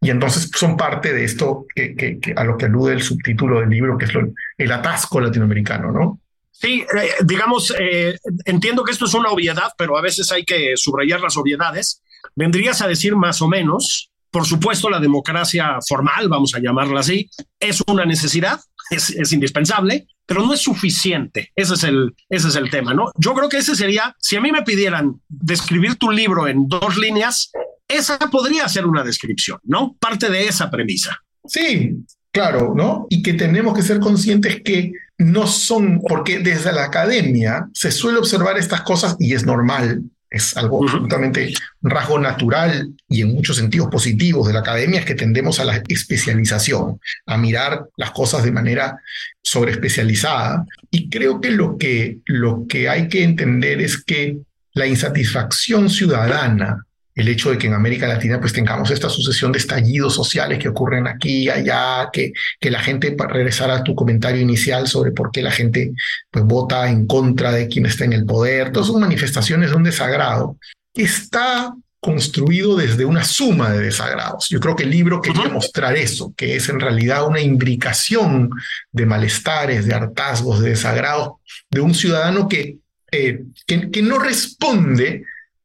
[0.00, 4.04] entonces son parte de esto que, a lo que alude el subtítulo del libro, que
[4.04, 4.12] es
[4.56, 6.20] el atasco latinoamericano, ¿no?
[6.60, 10.72] Sí, eh, digamos, eh, entiendo que esto es una obviedad, pero a veces hay que
[10.76, 12.02] subrayar las obviedades.
[12.34, 17.30] Vendrías a decir más o menos, por supuesto, la democracia formal, vamos a llamarla así,
[17.60, 21.52] es una necesidad, es, indispensable, pero no es suficiente.
[21.54, 23.10] Ese es, el, ese es el tema, ¿no?
[23.16, 26.96] Yo creo que ese sería, si a mí me pidieran describir tu libro en dos
[26.96, 27.50] líneas,
[27.86, 29.96] esa podría ser una descripción, ¿no?
[29.98, 31.22] Parte de esa premisa.
[31.46, 31.96] Sí,
[32.30, 33.06] claro, ¿no?
[33.08, 38.18] Y que tenemos que ser conscientes que no son, porque desde la academia se suele
[38.18, 43.56] observar estas cosas y es normal, es algo absolutamente un rasgo natural y en muchos
[43.56, 48.44] sentidos positivos de la academia, es que tendemos a la especialización, a mirar las cosas
[48.44, 49.00] de manera
[49.42, 50.64] sobreespecializada.
[50.90, 54.38] Y creo que lo que, lo que hay que entender es que
[54.74, 56.84] la insatisfacción ciudadana
[57.18, 60.68] el hecho de que en América Latina pues tengamos esta sucesión de estallidos sociales que
[60.68, 65.10] ocurren aquí y allá, que, que la gente, para regresar a tu comentario inicial sobre
[65.10, 65.92] por qué la gente
[66.30, 69.82] pues vota en contra de quien está en el poder, todas son manifestaciones de un
[69.82, 70.58] desagrado,
[70.94, 74.48] está construido desde una suma de desagrados.
[74.48, 78.50] Yo creo que el libro quería mostrar eso, que es en realidad una imbricación
[78.92, 81.32] de malestares, de hartazgos, de desagrados
[81.68, 82.76] de un ciudadano que,
[83.10, 85.24] eh, que, no responde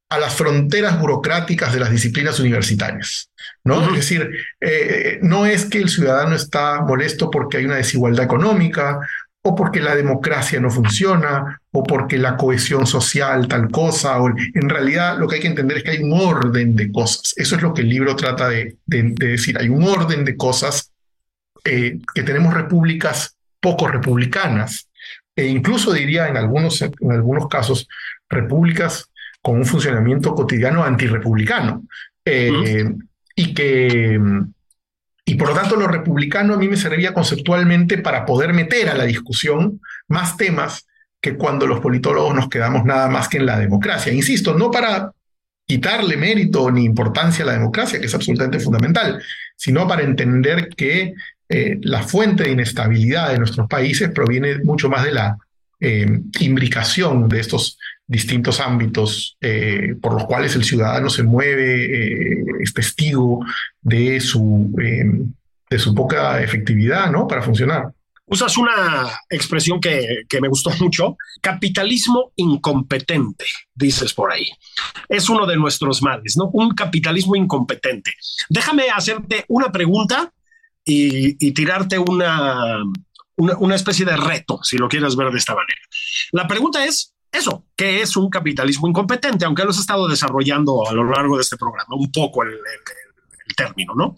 [0.09, 3.29] a las fronteras burocráticas de las disciplinas universitarias.
[3.63, 3.83] ¿no?
[3.87, 4.29] Es decir,
[4.61, 8.99] eh, no es que el ciudadano está molesto porque hay una desigualdad económica
[9.45, 14.69] o porque la democracia no funciona, o porque la cohesión social tal cosa, o en
[14.69, 17.33] realidad lo que hay que entender es que hay un orden de cosas.
[17.35, 19.57] Eso es lo que el libro trata de, decir.
[19.59, 20.93] Hay un orden de cosas
[21.65, 24.87] eh, que tenemos repúblicas poco republicanas,
[25.35, 27.87] e incluso diría en algunos, en algunos casos
[28.29, 29.09] repúblicas
[29.43, 31.83] con un funcionamiento cotidiano antirrepublicano,
[32.25, 32.91] eh,
[33.35, 34.19] y que
[35.25, 38.95] y por lo tanto, lo republicano a mí me serviría conceptualmente para poder meter a
[38.95, 40.85] la discusión más temas
[41.21, 44.11] que cuando los politólogos nos quedamos nada más que en la democracia.
[44.11, 45.13] Insisto, no para
[45.65, 49.23] quitarle mérito ni importancia a la democracia, que es absolutamente fundamental,
[49.55, 51.13] sino para entender que
[51.47, 55.37] eh, la fuente de inestabilidad de nuestros países proviene mucho más de la
[55.79, 62.43] eh, imbricación de estos distintos ámbitos eh, por los cuales el ciudadano se mueve, eh,
[62.61, 63.45] es testigo
[63.81, 65.33] de su, em,
[65.69, 67.27] de su poca efectividad ¿no?
[67.27, 67.91] para funcionar.
[68.25, 74.47] Usas una expresión que, que, me gustó mucho, capitalismo incompetente, dices por ahí.
[75.09, 76.49] Es uno de nuestros males, ¿no?
[76.53, 78.13] Un capitalismo incompetente.
[78.49, 80.31] Déjame hacerte una pregunta
[80.85, 82.81] y, tirarte una,
[83.35, 85.81] una, una especie de reto, si lo quieres ver de esta manera.
[86.31, 90.93] La pregunta es, eso, que es un capitalismo incompetente, aunque lo has estado desarrollando a
[90.93, 92.57] lo largo de este programa, un poco el,
[93.57, 94.15] término, ¿no?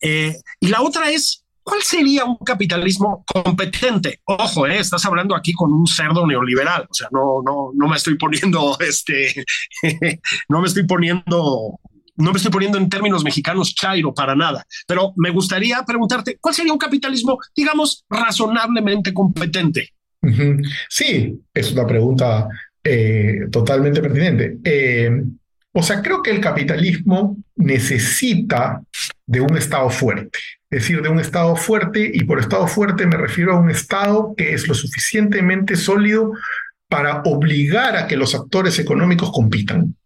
[0.00, 4.20] Eh, y la otra es, ¿cuál sería un capitalismo competente?
[4.24, 7.96] Ojo, eh, estás hablando aquí con un cerdo neoliberal, o sea, no, no, no me
[7.96, 9.44] estoy poniendo, este,
[10.48, 11.78] no me estoy poniendo
[12.14, 16.54] no me estoy poniendo en términos mexicanos chairo para nada, pero me gustaría preguntarte, ¿cuál
[16.54, 19.94] sería un capitalismo, digamos, razonablemente competente?
[20.88, 22.48] Sí, es una pregunta
[22.84, 24.58] eh, totalmente pertinente.
[24.64, 25.22] Eh,
[25.72, 28.82] o sea, creo que el capitalismo necesita
[29.26, 30.38] de un Estado fuerte,
[30.70, 34.34] es decir, de un Estado fuerte, y por Estado fuerte me refiero a un Estado
[34.36, 36.32] que es lo suficientemente sólido
[36.88, 39.96] para obligar a que los actores económicos compitan.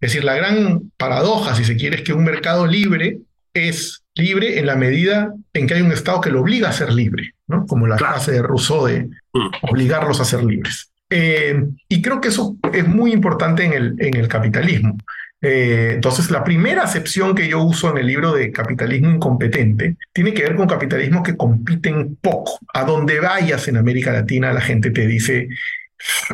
[0.00, 3.18] Es decir, la gran paradoja, si se quiere, es que un mercado libre
[3.52, 6.92] es libre en la medida en que hay un Estado que lo obliga a ser
[6.92, 7.66] libre, ¿no?
[7.66, 9.48] Como la frase de Rousseau de mm.
[9.68, 10.90] obligarlos a ser libres.
[11.10, 14.96] Eh, y creo que eso es muy importante en el, en el capitalismo.
[15.42, 20.34] Eh, entonces, la primera acepción que yo uso en el libro de capitalismo incompetente tiene
[20.34, 22.58] que ver con capitalismo que compiten poco.
[22.74, 25.48] A donde vayas en América Latina, la gente te dice,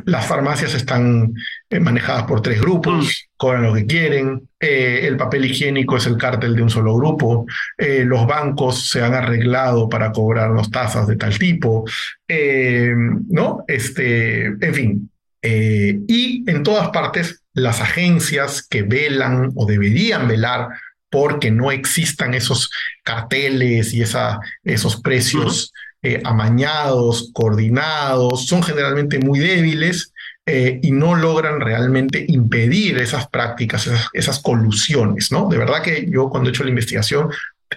[0.05, 1.35] las farmacias están
[1.71, 3.26] eh, manejadas por tres grupos, mm.
[3.37, 7.47] Cobran lo que quieren, eh, el papel higiénico es el cártel de un solo grupo,
[7.77, 11.85] eh, los bancos se han arreglado para cobrarnos tasas de tal tipo,
[12.29, 13.65] ¿no?
[13.69, 15.11] Este, en fin.
[15.43, 20.69] y en todas partes, las agencias que velan o deberían velar
[21.11, 22.71] porque no existan esos
[23.03, 25.73] carteles y esa, esos precios
[26.03, 30.13] eh, amañados, coordinados, son generalmente muy débiles
[30.49, 35.49] eh, y no logran realmente impedir esas prácticas, esas, colusiones, ¿no?
[35.49, 37.31] De verdad que yo cuando he hecho la investigación,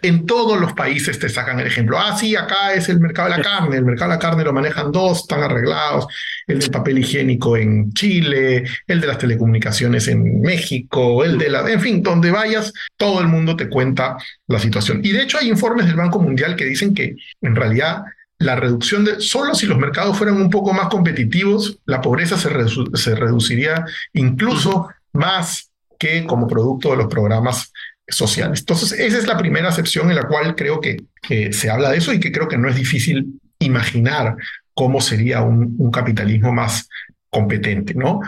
[0.04, 1.98] en todos los países te sacan el ejemplo.
[1.98, 3.78] Ah, sí, acá es el mercado de la carne.
[3.78, 6.06] El mercado de la carne lo manejan dos, están arreglados.
[6.46, 11.68] El del papel higiénico en Chile, el de las telecomunicaciones en México, el de la...
[11.70, 15.02] En fin, donde vayas, todo el mundo te cuenta la situación.
[15.04, 18.04] Y de hecho hay informes del Banco Mundial que dicen que en realidad
[18.40, 22.50] la reducción de, solo si los mercados fueran un poco más competitivos, la pobreza se,
[22.94, 27.72] se reduciría incluso más que como producto de los programas
[28.08, 28.62] sociales.
[28.62, 31.98] Entonces, esa es la primera acepción en la cual creo que, que se habla de
[31.98, 34.38] eso y que creo que no es difícil imaginar
[34.74, 36.88] cómo sería un, un capitalismo más
[37.30, 38.22] competente, ¿no?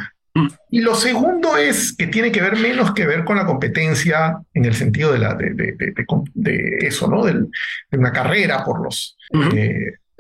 [0.70, 4.64] Y lo segundo es que tiene que ver menos que ver con la competencia en
[4.64, 5.94] el sentido de, la, de, de,
[6.34, 7.26] de eso, ¿no?
[7.26, 7.48] de
[7.92, 9.18] una carrera por los,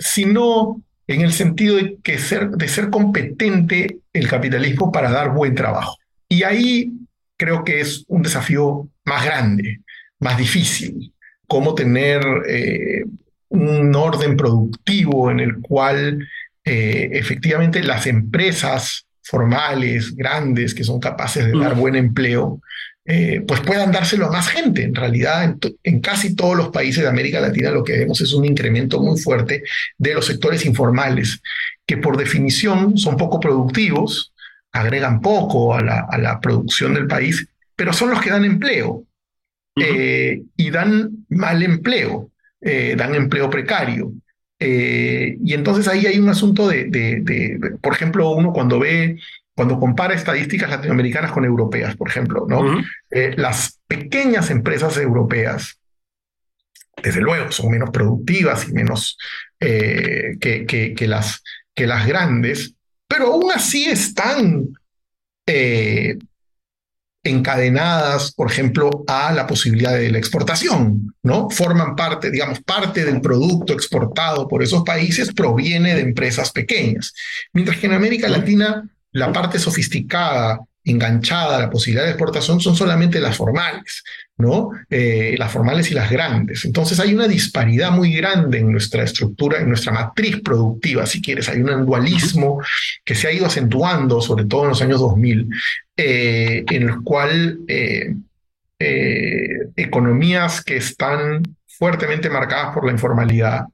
[0.01, 5.55] sino en el sentido de, que ser, de ser competente el capitalismo para dar buen
[5.55, 5.97] trabajo.
[6.27, 6.91] Y ahí
[7.37, 9.81] creo que es un desafío más grande,
[10.19, 11.13] más difícil,
[11.47, 13.03] cómo tener eh,
[13.49, 16.27] un orden productivo en el cual
[16.63, 22.61] eh, efectivamente las empresas formales, grandes, que son capaces de dar buen empleo,
[23.13, 24.83] eh, pues puedan dárselo a más gente.
[24.83, 28.45] En realidad, en, casi todos los países de América Latina lo que vemos es un
[28.45, 29.63] incremento muy fuerte
[29.97, 31.41] de los sectores informales,
[31.85, 34.31] que por definición son poco productivos,
[34.71, 37.45] agregan poco a la, a la producción del país,
[37.75, 39.03] pero son los que dan empleo
[39.75, 42.31] eh, y dan mal empleo,
[42.61, 44.13] eh, dan empleo precario.
[44.57, 49.17] y entonces ahí hay un asunto de, de, por ejemplo, uno cuando ve
[49.61, 52.81] cuando compara estadísticas latinoamericanas con europeas, por ejemplo, ¿no?
[53.11, 55.77] Eh, las pequeñas empresas europeas,
[57.03, 59.19] desde luego, son menos productivas y menos
[59.59, 61.43] eh, que, que, las,
[61.75, 62.73] que las grandes,
[63.07, 64.69] pero aún así están
[65.45, 66.17] eh,
[67.23, 71.51] encadenadas, por ejemplo, a la posibilidad de la exportación, ¿no?
[71.51, 77.13] Forman parte, digamos, parte del producto exportado por esos países proviene de empresas pequeñas.
[77.53, 82.75] Mientras que en América Latina la parte sofisticada, enganchada a la posibilidad de exportación son
[82.75, 84.03] solamente las formales,
[84.37, 84.71] ¿no?
[84.89, 86.65] Eh, las formales y las grandes.
[86.65, 91.49] Entonces hay una disparidad muy grande en nuestra estructura, en nuestra matriz productiva, si quieres.
[91.49, 92.61] Hay un dualismo
[93.05, 95.49] que se ha ido acentuando, sobre todo en los años 2000,
[95.97, 98.15] eh, en el cual eh,
[99.75, 103.65] economías que están fuertemente marcadas por la informalidad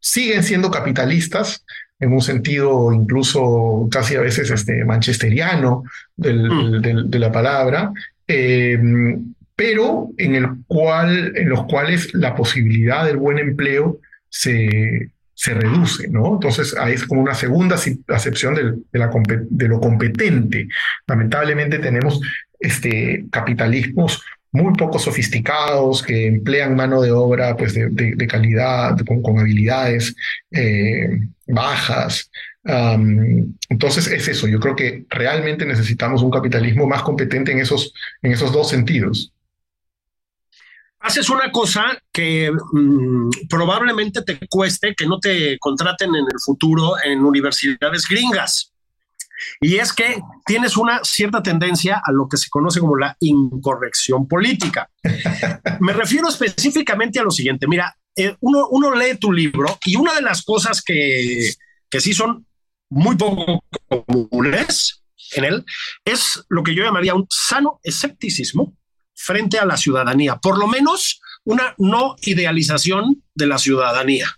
[0.00, 1.64] siguen siendo capitalistas,
[2.00, 5.84] en un sentido incluso casi a veces este, manchesteriano
[6.16, 6.80] mm.
[6.80, 7.92] de la palabra,
[8.26, 13.98] em, pero en, el cual, en los cuales la posibilidad del buen empleo
[14.28, 16.34] se, se reduce, ¿no?
[16.34, 17.76] Entonces ahí es como una segunda
[18.08, 19.10] acepción de, la,
[19.50, 20.68] de lo competente.
[21.06, 22.20] Lamentablemente tenemos
[22.58, 24.22] este, capitalismos
[24.52, 30.14] muy poco sofisticados, que emplean mano de obra pues, de, calidad, con, habilidades
[30.50, 32.30] eh, bajas.
[33.68, 37.92] entonces es eso, yo creo que realmente necesitamos un capitalismo más competente en esos,
[38.22, 39.32] en esos dos sentidos.
[41.02, 46.96] Haces una cosa que mm, probablemente te cueste que no te contraten en el futuro
[47.02, 48.70] en universidades gringas.
[49.60, 54.26] Y es que tienes una cierta tendencia a lo que se conoce como la incorrección
[54.26, 54.90] política.
[55.80, 57.66] Me refiero específicamente a lo siguiente.
[57.66, 61.52] Mira, eh, uno, uno, lee tu libro y una de las cosas que,
[61.88, 62.46] que sí son
[62.90, 65.64] muy poco comunes en él
[66.04, 68.76] es lo que yo llamaría un sano escepticismo
[69.14, 74.28] frente a la ciudadanía, por lo menos una no idealización de la ciudadanía.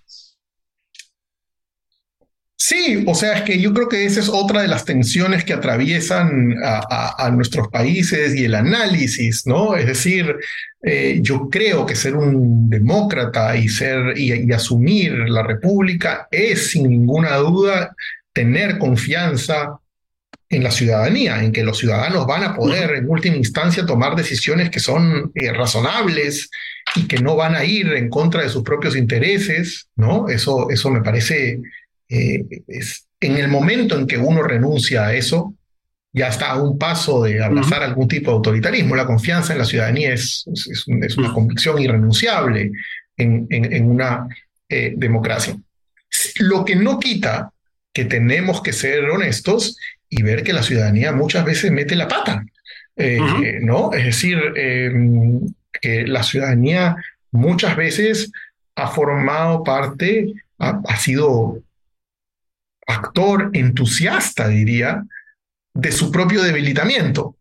[2.64, 5.52] Sí, o sea, es que yo creo que esa es otra de las tensiones que
[5.52, 9.74] atraviesan a, nuestros países y el análisis, ¿no?
[9.74, 10.36] Es decir,
[10.84, 16.88] eh, yo creo que ser un demócrata y ser y, asumir la república es sin
[16.88, 17.96] ninguna duda
[18.32, 19.80] tener confianza
[20.48, 24.70] en la ciudadanía, en que los ciudadanos van a poder en última instancia tomar decisiones
[24.70, 26.48] que son eh, razonables
[26.94, 30.28] y que no van a ir en contra de sus propios intereses, ¿no?
[30.28, 31.60] Eso, eso me parece
[32.14, 35.54] eh, es, en el momento en que uno renuncia a eso,
[36.12, 38.94] ya está a un paso de abrazar algún tipo de autoritarismo.
[38.94, 42.70] La confianza en la ciudadanía es, es, una convicción irrenunciable
[43.16, 44.28] en, en, una
[44.68, 45.56] eh, democracia.
[46.40, 47.50] Lo que no quita
[47.94, 49.78] que tenemos que ser honestos
[50.10, 52.44] y ver que la ciudadanía muchas veces mete la pata,
[52.96, 53.94] eh, ¿no?
[53.94, 55.40] Es decir, em,
[55.80, 56.96] que la ciudadanía
[57.30, 58.30] muchas veces
[58.74, 61.62] ha formado parte, ha sido
[62.86, 65.04] actor entusiasta, diría,
[65.74, 67.36] de su propio debilitamiento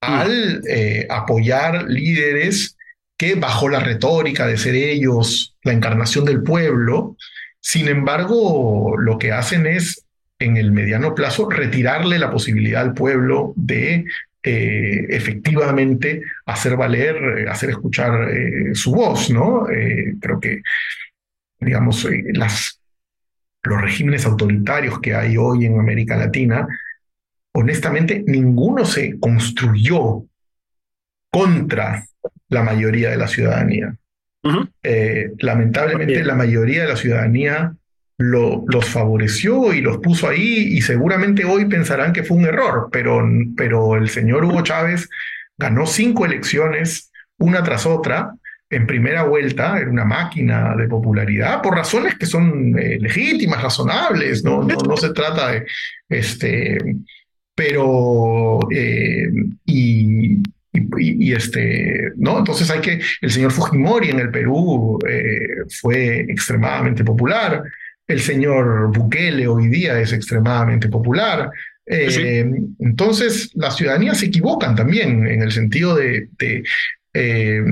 [0.00, 2.76] al eh, apoyar líderes
[3.18, 7.16] que bajo la retórica de ser ellos la encarnación del pueblo,
[7.60, 10.04] sin embargo, lo que hacen es
[10.38, 14.04] en el mediano plazo retirarle la posibilidad al pueblo de
[14.42, 18.28] eh, efectivamente hacer valer, eh, hacer escuchar
[18.74, 19.66] su voz, ¿no?
[20.20, 20.62] creo que,
[21.58, 22.80] digamos, las
[23.66, 26.66] los regímenes autoritarios que hay hoy en América Latina,
[27.52, 30.24] honestamente ninguno se construyó
[31.30, 32.04] contra
[32.48, 33.94] la mayoría de la ciudadanía.
[34.82, 37.74] Eh, lamentablemente la mayoría de la ciudadanía
[38.18, 42.88] lo, los favoreció y los puso ahí y seguramente hoy pensarán que fue un error,
[42.92, 45.08] pero, pero el señor Hugo Chávez
[45.58, 48.34] ganó cinco elecciones una tras otra
[48.68, 54.42] en primera vuelta era una máquina de popularidad por razones que son eh, legítimas, razonables,
[54.44, 54.62] ¿no?
[54.62, 54.96] ¿no?
[54.96, 55.66] se trata de
[56.08, 56.78] este,
[57.54, 59.28] pero eh,
[59.64, 60.38] y,
[60.98, 62.38] y, este, ¿no?
[62.38, 65.38] Entonces hay que, el señor Fujimori en el Perú eh,
[65.80, 67.62] fue extremadamente popular,
[68.08, 71.50] el señor Bukele hoy día es extremadamente popular,
[71.88, 72.44] Eh,
[72.80, 76.28] entonces, las ciudadanías se equivocan también en el sentido de,
[77.14, 77.64] eh,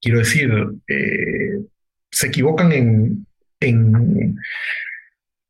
[0.00, 0.50] quiero decir,
[0.86, 1.58] eh,
[2.10, 3.26] se equivocan en,
[3.60, 4.36] en,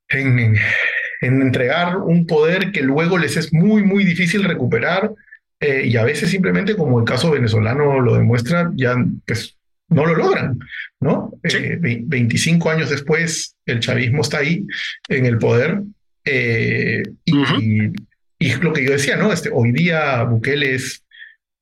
[0.08, 0.56] en,
[1.20, 5.12] entregar un poder que luego les es muy, muy difícil recuperar
[5.60, 8.94] y a veces simplemente, como el caso venezolano lo demuestra, ya
[9.26, 10.60] pues no lo logran,
[11.00, 11.32] ¿no?
[11.42, 14.64] 25 años después, el chavismo está ahí
[15.08, 15.82] en el poder
[16.24, 17.92] eh, y,
[18.38, 19.32] es lo que yo decía, ¿no?
[19.32, 21.04] Este, hoy día Bukele es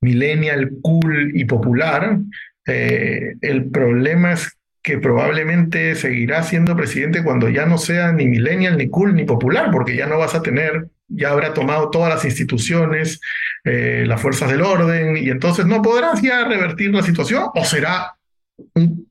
[0.02, 2.18] millennial, cool y popular.
[2.66, 4.56] Eh, el problema es
[4.86, 9.70] que probablemente seguirá siendo presidente cuando ya no sea ni millennial, ni cool, ni popular,
[9.72, 13.20] porque ya no vas a tener, ya habrá tomado todas las instituciones,
[13.64, 18.14] eh, las fuerzas del orden, y entonces no podrás ya revertir la situación, o será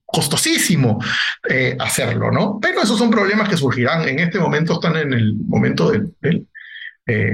[0.05, 1.03] costosísimo
[1.49, 2.57] eh, hacerlo, ¿no?
[2.61, 4.07] Pero esos son problemas que surgirán.
[4.07, 7.33] En este momento están en el momento eh,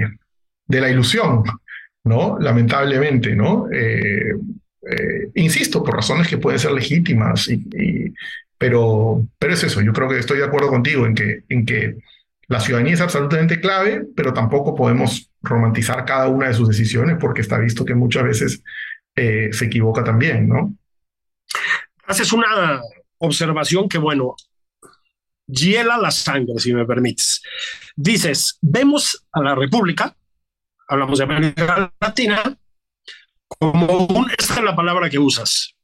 [0.66, 1.44] de la ilusión,
[2.06, 2.40] ¿no?
[2.40, 3.68] Lamentablemente, ¿no?
[4.90, 8.14] Eh, insisto, por razones que pueden ser legítimas, y,
[8.58, 9.82] pero, pero es eso.
[9.82, 11.98] Yo creo que estoy de acuerdo contigo en que, en que
[12.48, 17.42] la ciudadanía es absolutamente clave, pero tampoco podemos romantizar cada una de sus decisiones porque
[17.42, 18.64] está visto que muchas veces
[19.16, 20.76] se equivoca también, ¿no?
[22.12, 22.82] haces una
[23.18, 24.36] observación que, bueno,
[25.48, 27.42] hiela la sangre, si me permites.
[27.96, 30.16] Dices, vemos a la República,
[30.88, 32.58] hablamos de América Latina,
[33.60, 35.76] como un, esta es la palabra que usas,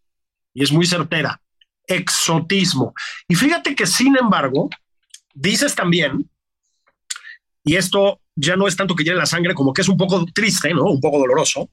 [0.53, 1.41] y es muy certera,
[1.85, 2.93] exotismo.
[3.27, 4.69] Y fíjate que, sin embargo,
[5.33, 6.29] dices también,
[7.63, 10.25] y esto ya no es tanto que hiele la sangre como que es un poco
[10.33, 10.85] triste, ¿no?
[10.85, 11.71] Un poco doloroso,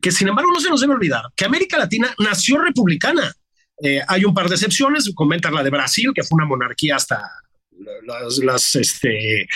[0.00, 3.32] que sin embargo no se nos debe olvidar que América Latina nació republicana.
[3.82, 7.30] Eh, hay un par de excepciones, comentar la de Brasil, que fue una monarquía hasta
[8.42, 9.46] las, este,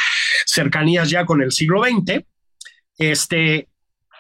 [0.45, 2.23] cercanías ya con el siglo XX,
[2.99, 3.70] este,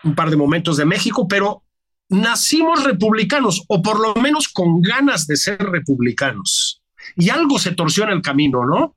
[0.05, 1.63] un par de momentos de México, pero
[2.09, 6.83] nacimos republicanos, o por lo menos con ganas de ser republicanos.
[7.17, 8.97] Y algo se torció en el camino, ¿no?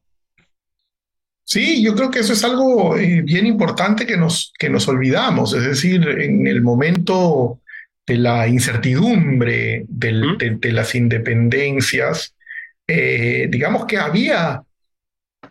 [1.46, 5.54] Sí, yo creo que eso es algo eh, bien importante que nos, que nos olvidamos.
[5.54, 7.60] Es decir, en el momento
[8.06, 12.36] de la incertidumbre de, las independencias,
[12.88, 14.64] eh, digamos que había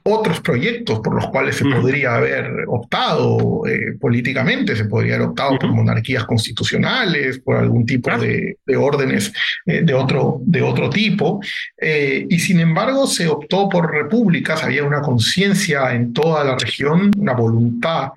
[0.05, 5.59] otros proyectos por los cuales se podría haber optado eh, políticamente, se podría haber optado
[5.59, 9.33] por monarquías constitucionales, por algún tipo de, órdenes
[9.67, 11.41] eh, de, otro, de otro tipo,
[11.81, 17.33] y sin embargo se optó por repúblicas, había una conciencia en toda la región, una
[17.33, 18.11] voluntad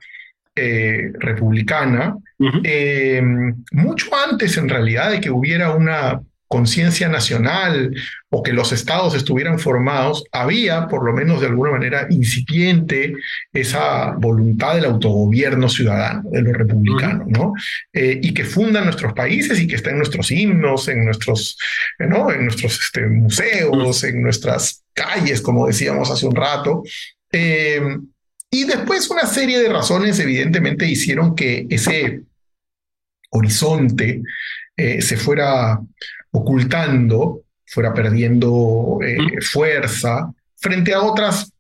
[0.58, 2.16] eh, republicana,
[2.64, 3.22] eh,
[3.72, 7.94] mucho antes en realidad de que hubiera una conciencia nacional
[8.30, 13.16] o que los estados estuvieran formados, había, por lo menos de alguna manera incipiente,
[13.54, 17.54] esa voluntad del autogobierno ciudadano, de los republicanos, ¿no?
[17.94, 21.58] Eh, y que funda nuestros países y que está en nuestros himnos, en nuestros,
[22.00, 22.32] ¿no?
[22.32, 26.84] en nuestros este, museos, en nuestras calles, como decíamos hace un rato.
[28.56, 32.22] Y después una serie de razones evidentemente hicieron que ese
[33.30, 34.22] horizonte
[34.78, 35.80] eh, se fuera
[36.36, 41.52] ocultando, fuera perdiendo eh, fuerza frente a otras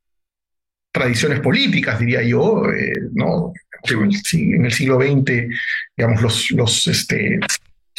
[0.91, 3.53] tradiciones políticas, diría yo, eh, ¿no?
[3.87, 5.47] En el siglo XX,
[5.95, 7.39] digamos, los, los este,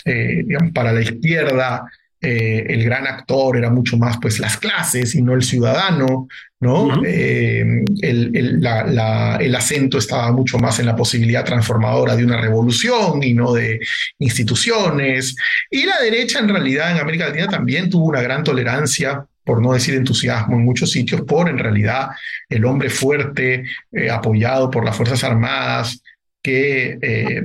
[0.05, 1.89] digamos, para la izquierda,
[2.29, 6.27] eh, el gran actor era mucho más pues las clases y no el ciudadano,
[6.59, 7.05] ¿no?
[7.05, 13.53] Eh, el, acento estaba mucho más en la posibilidad transformadora de una revolución y no
[13.53, 13.79] de
[14.19, 15.37] instituciones.
[15.71, 19.73] Y la derecha en realidad en América Latina también tuvo una gran tolerancia por no
[19.73, 22.09] decir entusiasmo en muchos sitios, por en realidad
[22.49, 23.63] el hombre fuerte,
[23.93, 26.03] eh, apoyado por las Fuerzas Armadas,
[26.47, 27.43] que, eh,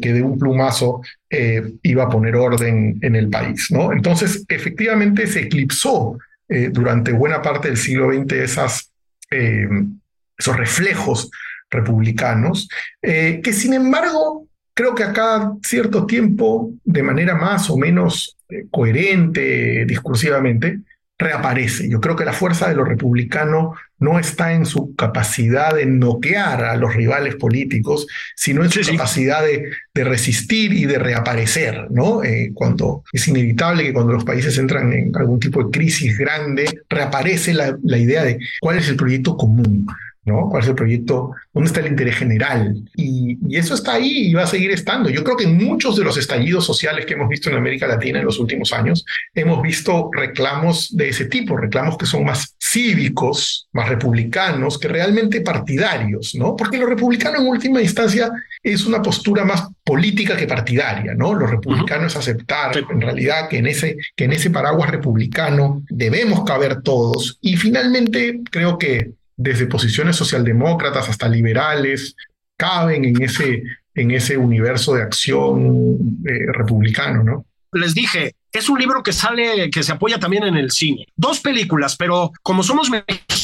[0.00, 1.00] que, de un plumazo
[1.34, 3.70] eh, iba a poner orden en el país.
[3.70, 3.90] ¿no?
[3.92, 6.18] Entonces, efectivamente se eclipsó
[6.48, 8.92] eh, durante buena parte del siglo XX esas,
[9.30, 11.30] esos reflejos
[11.70, 12.68] republicanos,
[13.00, 18.36] que sin embargo, creo que a cada cierto tiempo, de manera más o menos
[18.70, 20.80] coherente discursivamente,
[21.18, 21.88] reaparece.
[21.88, 26.64] Yo creo que la fuerza de lo republicano no está en su capacidad de noquear
[26.64, 32.24] a los rivales políticos, sino en su capacidad de, resistir y de reaparecer, ¿no?
[32.24, 36.64] Eh, cuando es inevitable que cuando los países entran en algún tipo de crisis grande,
[36.88, 39.86] reaparece la, idea de cuál es el proyecto común.
[40.24, 40.48] ¿No?
[40.48, 41.32] ¿Cuál es el proyecto?
[41.52, 42.74] ¿Dónde está el interés general?
[42.96, 45.10] Y, y, eso está ahí y va a seguir estando.
[45.10, 48.20] Yo creo que en muchos de los estallidos sociales que hemos visto en América Latina
[48.20, 49.04] en los últimos años,
[49.34, 55.40] hemos visto reclamos de ese tipo, reclamos que son más cívicos, más republicanos, que realmente
[55.40, 56.56] partidarios, ¿no?
[56.56, 58.30] Porque lo republicano en última instancia
[58.62, 61.34] es una postura más política que partidaria, ¿no?
[61.34, 66.44] Los republicanos es aceptar en realidad que en, ese, que en ese paraguas republicano debemos
[66.44, 69.12] caber todos y finalmente creo que
[69.42, 72.14] desde posiciones socialdemócratas hasta liberales,
[72.56, 73.62] caben en ese,
[73.94, 77.46] en ese universo de acción eh, republicano, ¿no?
[77.72, 81.06] Les dije, es un libro que sale, que se apoya también en el cine.
[81.16, 83.41] Dos películas, pero como somos mexicanos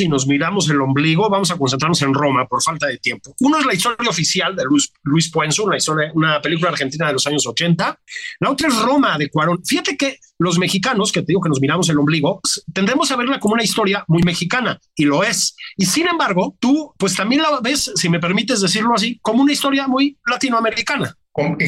[0.00, 3.34] y nos miramos el ombligo, vamos a concentrarnos en Roma por falta de tiempo.
[3.40, 7.14] Uno es la historia oficial de Luis, Luis Puenzo, una, historia, una película argentina de
[7.14, 7.98] los años 80.
[8.40, 9.64] La otra es Roma de Cuarón.
[9.64, 12.40] Fíjate que los mexicanos, que te digo que nos miramos el ombligo,
[12.72, 15.56] tendemos a verla como una historia muy mexicana y lo es.
[15.76, 19.52] Y sin embargo, tú pues también la ves, si me permites decirlo así, como una
[19.52, 21.16] historia muy latinoamericana.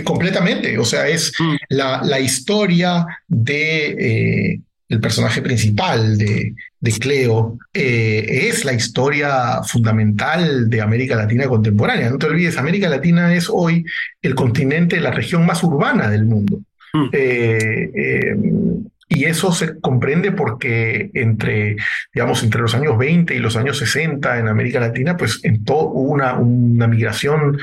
[0.05, 1.55] Completamente, o sea, es mm.
[1.71, 4.61] la, la, historia de eh,
[4.93, 12.11] el personaje principal de, de Cleo, eh, es la historia fundamental de América Latina contemporánea.
[12.11, 13.86] No te olvides, América Latina es hoy
[14.20, 16.61] el continente, la región más urbana del mundo.
[16.93, 17.09] Mm.
[17.11, 18.74] Eh,
[19.09, 21.76] y eso se comprende porque entre,
[22.12, 25.86] digamos, entre los años 20 y los años 60 en América Latina, pues en todo
[25.88, 27.59] una, una migración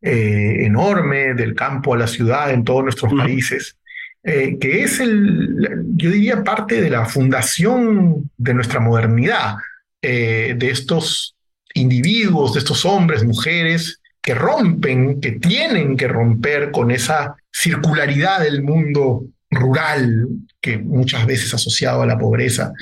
[0.00, 3.76] eh, enorme del campo a la ciudad en todos nuestros países,
[4.24, 9.56] eh, que es, el, yo diría, parte de la fundación de nuestra modernidad,
[10.00, 11.36] eh, de estos
[11.74, 18.62] individuos, de estos hombres, mujeres, que rompen, que tienen que romper con esa circularidad del
[18.62, 20.26] mundo rural,
[20.60, 22.72] que muchas veces asociado a la pobreza,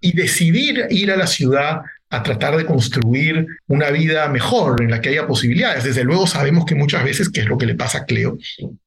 [0.00, 5.00] y decidir ir a la ciudad a tratar de construir una vida mejor en la
[5.00, 5.84] que haya posibilidades.
[5.84, 8.38] Desde luego sabemos que muchas veces, que es lo que le pasa a Cleo,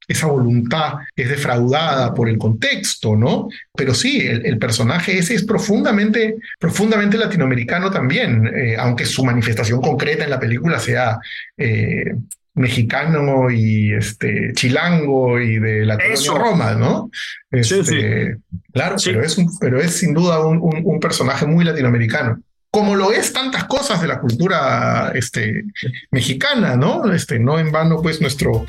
[0.08, 3.48] esa voluntad es defraudada por el contexto, ¿no?
[3.76, 10.24] Pero sí, el, personaje ese es profundamente, profundamente latinoamericano también, eh, aunque su manifestación concreta
[10.24, 11.20] en la película sea
[11.58, 12.16] eh,
[12.56, 17.10] mexicano y este chilango y de la colonia Roma, ¿no?
[17.52, 17.80] sí, sí.
[17.80, 18.38] Este,
[18.74, 22.42] claro, Pero, es pero es sin duda un personaje muy latinoamericano
[22.72, 25.66] como lo es tantas cosas de la cultura este,
[26.10, 27.12] mexicana, ¿no?
[27.12, 28.66] Este, no en vano, pues, nuestro,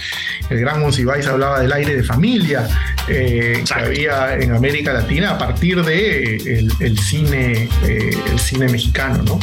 [0.51, 2.69] el gran Monsiváis hablaba del aire de familia
[3.07, 6.35] eh, que había en América Latina a partir de
[6.81, 9.39] el, cine, eh, el cine mexicano, ¿no?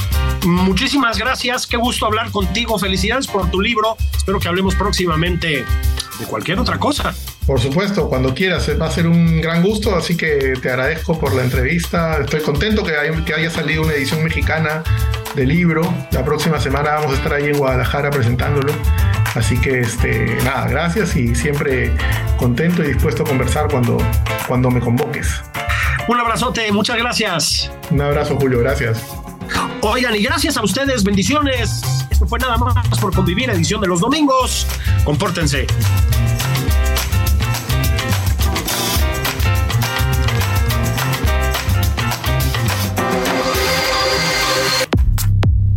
[0.46, 5.64] Muchísimas gracias, qué gusto hablar contigo, felicidades por tu libro, espero que hablemos próximamente
[6.20, 7.14] de cualquier otra cosa.
[7.46, 11.34] Por supuesto, cuando quieras, va a ser un gran gusto, así que te agradezco por
[11.34, 12.20] la entrevista.
[12.20, 12.94] Estoy contento que,
[13.34, 14.84] haya salido una edición mexicana
[15.36, 15.82] del libro.
[16.12, 18.74] La próxima semana vamos a estar ahí en Guadalajara presentándolo.
[19.36, 21.92] Así que este, nada, gracias y siempre
[22.38, 23.98] contento y dispuesto a conversar cuando,
[24.48, 25.42] cuando me convoques.
[26.08, 27.72] Un abrazote, muchas gracias.
[27.92, 29.06] Un abrazo, Julio, gracias.
[29.82, 31.99] Oigan, y gracias a ustedes, bendiciones.
[32.20, 34.68] Esto fue nada más por convivir, edición de los domingos.
[35.06, 35.66] Compórtense.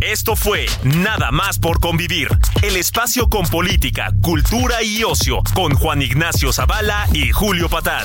[0.01, 2.27] Esto fue Nada más por convivir,
[2.63, 8.05] el espacio con política, cultura y ocio, con Juan Ignacio Zavala y Julio Patán.